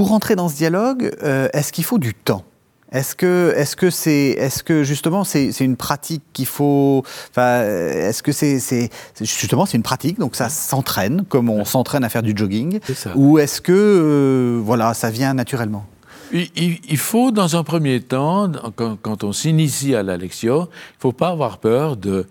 [0.00, 2.42] Pour rentrer dans ce dialogue, euh, est-ce qu'il faut du temps?
[2.90, 8.22] Est-ce que, est-ce que c'est, est-ce que justement c'est, une pratique qu'il faut, enfin, est-ce
[8.22, 8.88] que c'est, c'est,
[9.20, 12.80] justement c'est une pratique, donc ça s'entraîne comme on s'entraîne à faire du jogging,
[13.14, 15.84] ou est-ce que, euh, voilà, ça vient naturellement?
[16.32, 21.12] Il, faut, dans un premier temps, quand, on s'initie à la lecture, il ne faut
[21.12, 22.26] pas avoir peur de,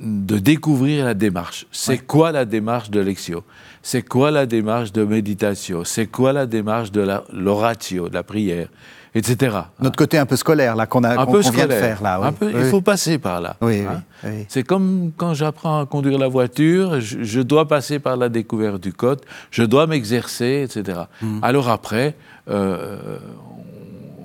[0.00, 1.66] de découvrir la démarche.
[1.72, 3.42] C'est quoi la démarche de lecture
[3.86, 8.68] c'est quoi la démarche de méditation, c'est quoi la démarche de l'oratio, de la prière,
[9.14, 9.56] etc.
[9.80, 12.18] Notre côté un peu scolaire, là, qu'on a un peu vient de faire, là.
[12.22, 13.56] Un peu, Il faut passer par là.
[13.62, 14.02] Hein.
[14.48, 18.92] C'est comme quand j'apprends à conduire la voiture, je, dois passer par la découverte du
[18.92, 21.02] code, je dois m'exercer, etc.
[21.22, 21.40] Hmm.
[21.42, 22.16] Alors après,
[22.48, 23.18] euh,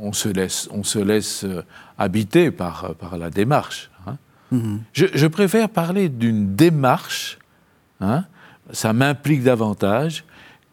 [0.02, 1.64] on se laisse, on se laisse euh,
[1.98, 3.92] habiter par, par la démarche.
[4.08, 4.16] Hein.
[4.52, 4.78] Hmm.
[4.94, 7.38] Je, préfère parler d'une démarche
[8.02, 8.24] hein,
[8.72, 10.24] ça m'implique davantage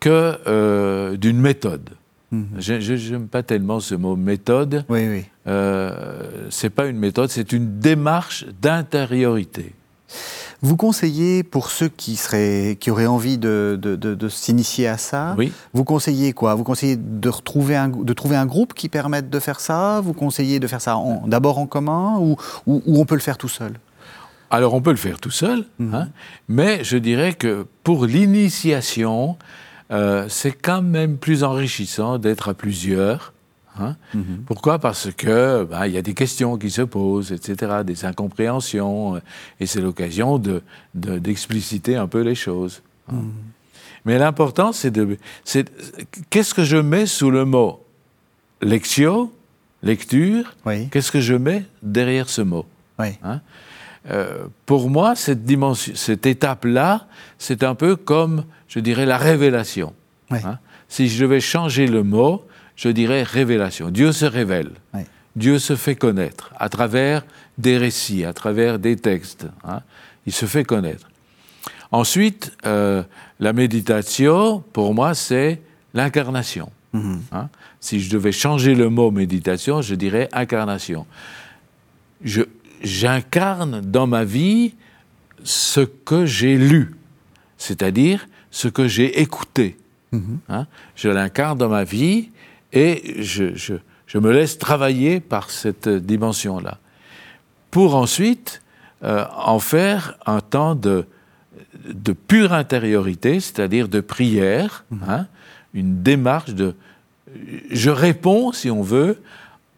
[0.00, 1.90] que euh, d'une méthode.
[2.36, 2.60] Mhm.
[2.60, 4.84] Je n'aime pas tellement ce mot méthode.
[4.88, 5.24] Oui, oui.
[5.46, 9.74] Euh, c'est pas une méthode, c'est une démarche d'intériorité.
[10.62, 15.34] Vous conseillez pour ceux qui seraient, qui auraient envie de, de, s'initier à ça.
[15.36, 15.52] Oui.
[15.74, 16.54] Vous conseillez quoi?
[16.54, 20.00] Vous conseillez de retrouver un, de trouver un groupe qui permette de faire ça?
[20.00, 23.36] Vous conseillez de faire ça d'abord en commun ou, ou, ou on peut le faire
[23.36, 23.74] tout seul?
[24.50, 25.94] Alors on peut le faire tout seul, mhm.
[25.94, 26.08] hein,
[26.48, 29.36] mais je dirais que pour l'initiation,
[29.90, 33.32] euh, c'est quand même plus enrichissant d'être à plusieurs.
[33.78, 33.96] Hein.
[34.14, 34.44] Mhm.
[34.46, 34.78] Pourquoi?
[34.78, 39.20] Parce que ben, il y a des questions qui se posent, etc., des incompréhensions, euh,
[39.60, 40.62] et c'est l'occasion de,
[40.94, 42.82] d'expliciter un peu les choses.
[43.08, 43.16] Hein.
[43.16, 43.32] Mhm.
[44.06, 45.18] Mais l'important, c'est de,
[46.30, 47.84] qu'est-ce que je mets sous le mot?
[48.62, 49.32] Lectio,
[49.82, 50.54] lecture?
[50.92, 52.66] Qu'est-ce que je mets derrière ce mot?
[53.00, 53.18] Oui.
[54.10, 57.06] Euh, pour moi, cette dimension, cette étape-là,
[57.38, 59.94] c'est un peu comme, je dirais, la révélation.
[60.30, 60.58] Hein.
[60.88, 62.44] si je devais changer le mot,
[62.74, 63.90] je dirais révélation.
[63.90, 64.70] Dieu se révèle.
[65.36, 67.24] Dieu se fait connaître à travers
[67.58, 69.46] des récits, à travers des textes.
[69.64, 69.82] Hein.
[70.26, 71.08] Il se fait connaître.
[71.92, 73.02] Ensuite, euh,
[73.38, 75.60] la méditation, pour moi, c'est
[75.94, 76.70] l'incarnation.
[76.94, 77.18] Mm-hmm.
[77.32, 77.48] Hein.
[77.80, 81.06] Si je devais changer le mot méditation, je dirais incarnation.
[82.24, 82.42] Je,
[82.82, 84.74] j'incarne dans ma vie
[85.44, 86.94] ce que j'ai lu,
[87.58, 89.76] c'est-à-dire ce que j'ai écouté.
[90.12, 90.38] Mhm.
[90.48, 90.66] Hein.
[90.94, 92.30] Je l'incarne dans ma vie
[92.72, 93.74] et je,
[94.14, 96.78] me laisse travailler par cette dimension-là.
[97.70, 98.62] Pour ensuite
[99.04, 101.06] euh, en faire un temps de,
[101.86, 105.00] de pure intériorité, c'est-à-dire de prière, Mhm.
[105.08, 105.26] hein,
[105.74, 106.74] une démarche de...
[107.70, 109.20] Je réponds, si on veut,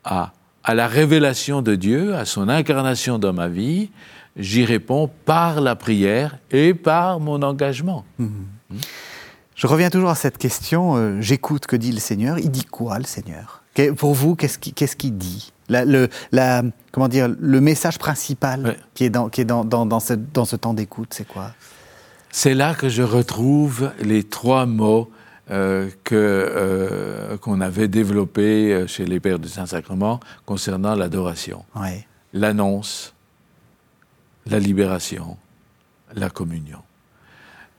[0.04, 0.32] à,
[0.68, 3.90] à la révélation de Dieu, à son incarnation dans ma vie.
[4.36, 8.04] J'y réponds par la prière et par mon engagement.
[9.56, 10.96] Je reviens toujours à cette question.
[10.96, 12.38] euh, J'écoute que dit le Seigneur.
[12.38, 13.62] Il dit quoi, le Seigneur?
[13.74, 14.58] Que- Pour vous, qu'est-ce
[14.96, 15.52] qu'il dit?
[15.70, 16.62] La, le, la,
[16.92, 18.76] comment dire, le message principal Ouais.
[18.92, 21.52] qui est dans, qui est dans, dans, dans ce, dans ce temps d'écoute, c'est quoi?
[22.30, 25.10] C'est là que je retrouve les trois mots
[25.50, 31.64] euh, euh, qu'on avait développés euh, chez les Pères du Saint-Sacrement concernant l'adoration.
[31.76, 32.06] ouais.
[32.34, 33.14] L'annonce,
[34.46, 35.38] la libération,
[36.14, 36.80] la communion.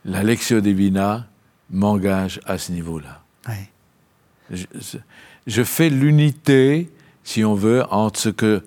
[0.06, 1.28] La Lectio Divina
[1.70, 3.22] m'engage à ce niveau-là.
[3.48, 3.70] ouais.
[4.52, 4.98] Je, je-
[5.46, 6.90] je fais l'unité,
[7.24, 8.64] si on veut, entre ce que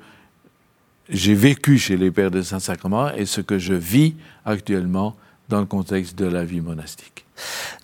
[1.08, 5.16] j'ai vécu chez les Pères du Saint-Sacrement et ce que je vis actuellement
[5.48, 7.24] dans le contexte de la vie monastique.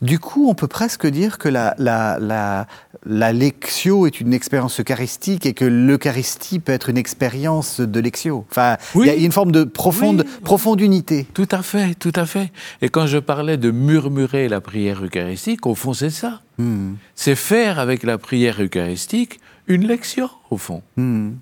[0.03, 2.67] Du coup, on peut presque dire que la, la, la,
[3.05, 8.47] la lectio est une expérience eucharistique et que l'eucharistie peut être une expérience de lectio.
[8.51, 9.07] Enfin, il Oui.
[9.09, 10.41] y a une forme de profonde, Oui.
[10.45, 11.27] profonde unité.
[11.35, 12.53] Tout à fait, tout à fait.
[12.83, 16.41] Et quand je parlais de murmurer la prière eucharistique, au fond, c'est ça.
[16.59, 16.95] Hmm.
[17.17, 20.83] C'est faire avec la prière eucharistique une lection, au fond.
[20.97, 21.33] Hmm.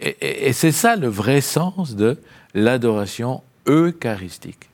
[0.00, 2.18] Et, et- et c'est ça le vrai sens de
[2.54, 4.68] l'adoration eucharistique.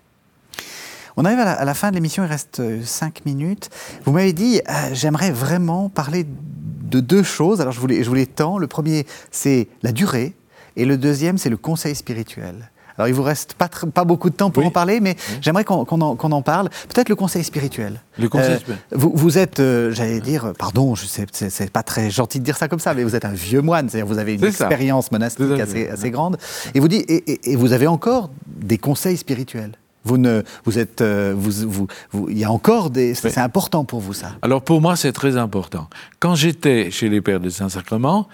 [1.16, 3.68] On arrive à la, fin de l'émission, il reste euh, cinq minutes.
[4.04, 7.60] Vous m'avez dit, euh, j'aimerais vraiment parler de deux choses.
[7.60, 8.56] Alors je vous les, je vous les tends.
[8.56, 10.34] Le premier, c'est la durée.
[10.76, 12.70] Et le deuxième, c'est le conseil spirituel.
[13.02, 14.68] Alors il vous reste pas, beaucoup de temps pour Oui.
[14.68, 16.68] en parler, mais j'aimerais qu'on en, parle.
[16.88, 18.00] Peut-être le conseil spirituel.
[18.16, 18.78] Le conseil Euh, spirituel.
[18.92, 22.78] vous, vous êtes, euh, j'allais dire, pardon, c'est pas très gentil de dire ça comme
[22.78, 24.46] ça, mais vous êtes un vieux moine, c'est-à-dire vous avez une ça.
[24.48, 26.38] expérience monastique assez, assez grande.
[26.74, 29.72] Et vous dites, et, et- et vous avez encore des conseils spirituels.
[30.04, 33.42] Vous ne, vous êtes, euh, vous, vous, vous- il y a encore des, c'est Oui.
[33.42, 34.32] important pour vous ça.
[34.42, 35.88] Alors pour moi, c'est très important.
[36.18, 38.26] Quand j'étais chez les Pères du Saint-Sacrement,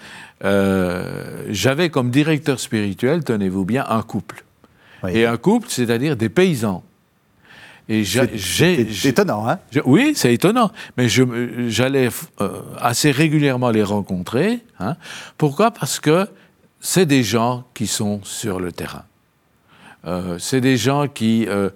[0.43, 4.43] euh, j'avais comme directeur spirituel, tenez-vous bien, un couple.
[5.03, 5.11] Oui.
[5.17, 6.83] Et un couple, c'est-à-dire des paysans.
[7.87, 14.59] Et C'est- étonnant, hein oui, c'est étonnant, mais j'allais euh, assez régulièrement les rencontrer.
[14.79, 14.95] hein.
[15.37, 15.71] Pourquoi?
[15.71, 16.27] Parce que
[16.79, 19.05] c'est des gens qui sont sur le terrain.
[20.05, 21.69] Euh, c'est des gens qui, euh,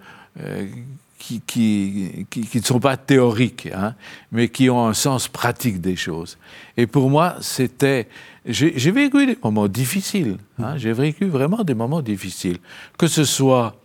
[1.25, 3.95] qui, qui, qui- qui ne sont pas théoriques, hein,
[4.31, 6.37] mais qui ont un sens pratique des choses.
[6.75, 8.07] Et pour moi, c'était...
[8.45, 10.37] J'ai vécu des moments difficiles.
[10.59, 12.57] hein, J'ai vécu vraiment des moments difficiles.
[12.97, 13.75] Que ce soit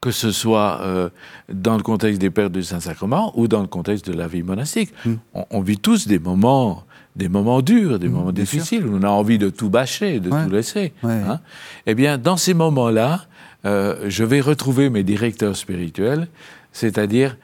[0.00, 1.10] que ce soit euh,
[1.48, 4.92] dans le contexte des Pères du Saint-Sacrement ou dans le contexte de la vie monastique.
[5.32, 6.82] On, on vit tous des moments,
[7.14, 8.58] des moments durs, des moments bien sûr.
[8.58, 10.44] difficiles, où on a envie de tout bâcher, de Ouais.
[10.44, 10.92] tout laisser.
[11.04, 11.12] Ouais.
[11.28, 11.38] hein.
[11.86, 13.26] Eh bien, dans ces moments-là,
[13.64, 16.28] euh, je vais retrouver mes directeurs spirituels,
[16.72, 17.36] c'est-à-dire,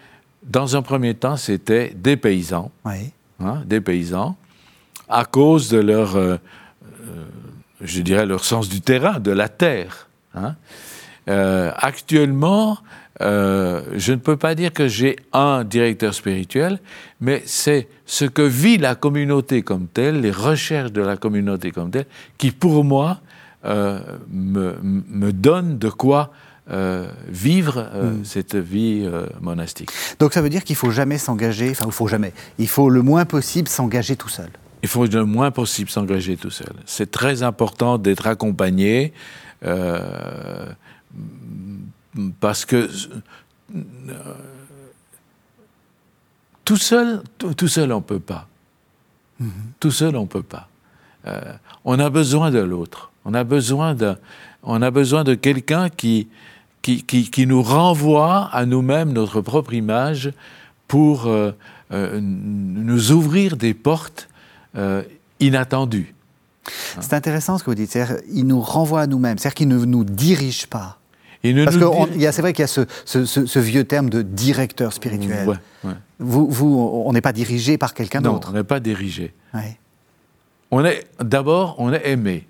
[0.42, 3.12] dans un premier temps, c'était des paysans, Oui.
[3.40, 4.36] hein, des paysans,
[5.08, 6.36] à cause de leur, euh,
[6.84, 7.24] euh,
[7.80, 10.08] je dirais, leur sens du terrain, de la terre.
[10.34, 10.54] hein.
[11.28, 12.78] Euh, actuellement,
[13.20, 16.78] euh, je ne peux pas dire que j'ai un directeur spirituel,
[17.20, 21.90] mais c'est ce que vit la communauté comme telle, les recherches de la communauté comme
[21.90, 22.06] telle,
[22.38, 23.20] qui pour moi
[23.68, 24.00] euh,
[24.30, 26.32] me, me donnent de quoi
[26.70, 29.88] euh, vivre euh, cette vie euh, monastique.
[30.18, 33.00] Donc ça veut dire qu'il faut jamais s'engager, enfin il faut jamais, il faut le
[33.00, 34.50] moins possible s'engager tout seul.
[34.82, 36.74] Il faut le moins possible s'engager tout seul.
[36.84, 39.14] C'est très important d'être accompagné
[42.38, 42.90] parce que
[46.66, 48.46] tout seul, tout, tout seul on peut pas.
[49.80, 50.68] Tout seul on peut pas.
[51.86, 53.10] On a besoin de l'autre.
[53.28, 54.14] On a besoin de,
[54.62, 56.28] on a besoin de quelqu'un qui,
[56.80, 60.32] qui, qui, qui nous renvoie à nous-mêmes notre propre image
[60.88, 61.52] pour euh,
[61.92, 64.30] euh, nous ouvrir des portes
[64.76, 65.02] euh,
[65.40, 66.14] inattendues.
[67.00, 67.98] C'est intéressant ce que vous dites,
[68.32, 70.98] il nous renvoie à nous-mêmes, c'est-à-dire qu'il ne nous dirige pas.
[71.44, 74.22] Ne Parce que c'est vrai qu'il y a ce, ce- ce- ce vieux terme de
[74.22, 75.46] directeur spirituel.
[75.48, 75.92] Ouais, ouais.
[76.18, 78.48] Vous, vous, on n'est pas dirigé par quelqu'un Non, d'autre.
[78.52, 79.32] on n'est pas dirigé.
[79.54, 79.78] Ouais.
[80.70, 82.46] On est d'abord, on est aimé.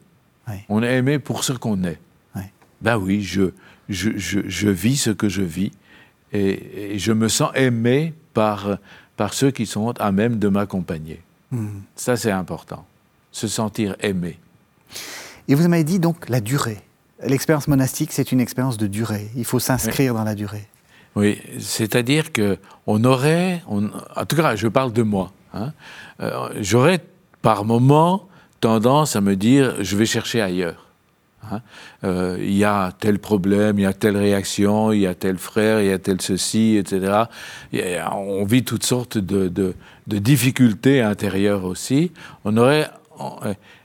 [0.48, 0.64] Ouais.
[0.68, 1.98] On est aimé pour ce qu'on est.
[2.34, 2.50] Ouais.
[2.80, 3.50] Ben oui, je,
[3.88, 5.72] je, je, je vis ce que je vis
[6.32, 8.78] et, et je me sens aimé par,
[9.16, 11.20] par ceux qui sont à même de m'accompagner.
[11.50, 11.80] Hmm.
[11.96, 12.84] Ça, c'est important.
[13.32, 14.38] Se sentir aimé.
[15.48, 16.78] Et vous m'avez dit donc la durée.
[17.24, 19.28] L'expérience monastique, c'est une expérience de durée.
[19.34, 20.66] Il faut s'inscrire dans la durée.
[21.16, 25.32] Oui, c'est-à-dire que on aurait, on- en tout cas, je parle de moi.
[25.52, 25.72] hein,
[26.20, 27.00] euh, J'aurais
[27.42, 28.28] par moment
[28.60, 30.86] tendance à me dire, je vais chercher ailleurs.
[31.50, 31.60] Hein.
[32.04, 35.38] Euh, il y a tel problème, il y a telle réaction, il y a tel
[35.38, 37.24] frère, il y a tel ceci, etc.
[38.12, 39.74] on vit toutes sortes de,
[40.06, 42.12] difficultés intérieures aussi.
[42.44, 42.90] On aurait,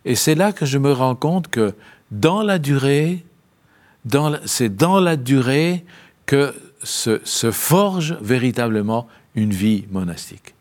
[0.06, 1.74] et c'est là que je me rends compte que
[2.12, 3.24] dans la durée,
[4.46, 5.86] c'est dans la durée
[6.26, 6.54] que
[6.84, 10.54] se, forge véritablement une vie monastique.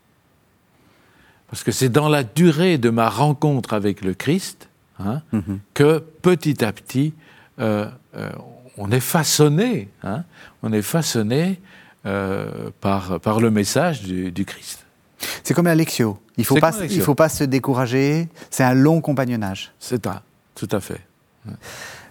[1.53, 5.59] Parce que c'est dans la durée de ma rencontre avec le Christ hein, mhm.
[5.75, 7.13] que petit à petit,
[7.59, 7.85] euh,
[8.17, 8.31] euh,
[8.75, 10.23] on est façonné, hein,
[10.63, 11.61] on est façonné
[12.07, 14.83] euh, par, par le message du, Christ.
[15.43, 16.17] C'est comme Lectio.
[16.37, 18.29] Il ne faut, pas, faut pas se décourager.
[18.49, 19.73] C'est un long compagnonnage.
[19.77, 20.23] C'est ça,
[20.55, 21.01] tout à fait.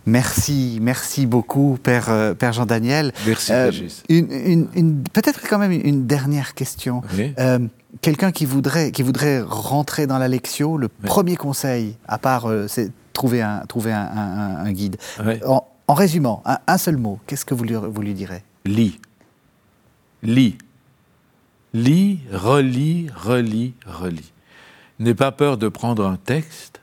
[0.07, 3.13] Merci, merci beaucoup, Père, euh, Père Jean-Daniel.
[3.27, 3.71] Merci, euh,
[4.09, 7.03] une, Peut-être quand même une dernière question.
[7.39, 7.59] Euh,
[8.01, 12.91] quelqu'un qui voudrait, qui voudrait rentrer dans la Lectio, le premier conseil, à part, c'est
[13.13, 14.97] trouver un, trouver un, guide.
[15.47, 18.43] En, résumant, un, seul mot, qu'est-ce que vous lui, vous lui direz?
[18.65, 18.99] Lis.
[20.23, 20.59] Lis.
[21.75, 24.33] Lis, relis, relis, relis.
[24.99, 26.81] N'aie pas peur de prendre un texte,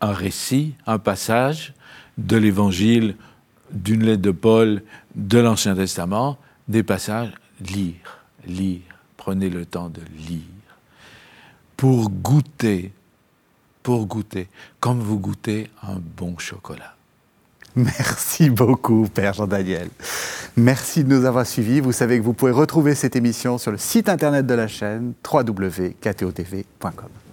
[0.00, 1.74] un récit, un passage,
[2.26, 3.16] de l'Évangile,
[3.72, 4.82] d'une lettre de Paul,
[5.14, 8.80] de l'Ancien Testament, des passages, lire, lire,
[9.16, 10.40] prenez le temps de lire,
[11.76, 12.92] pour goûter,
[13.82, 14.48] pour goûter,
[14.80, 16.94] comme vous goûtez un bon chocolat.
[17.76, 19.88] Merci beaucoup, Père Jean-Daniel.
[20.56, 21.80] Merci de nous avoir suivis.
[21.80, 25.14] Vous savez que vous pouvez retrouver cette émission sur le site internet de la chaîne
[25.32, 27.29] www.ktotv.com.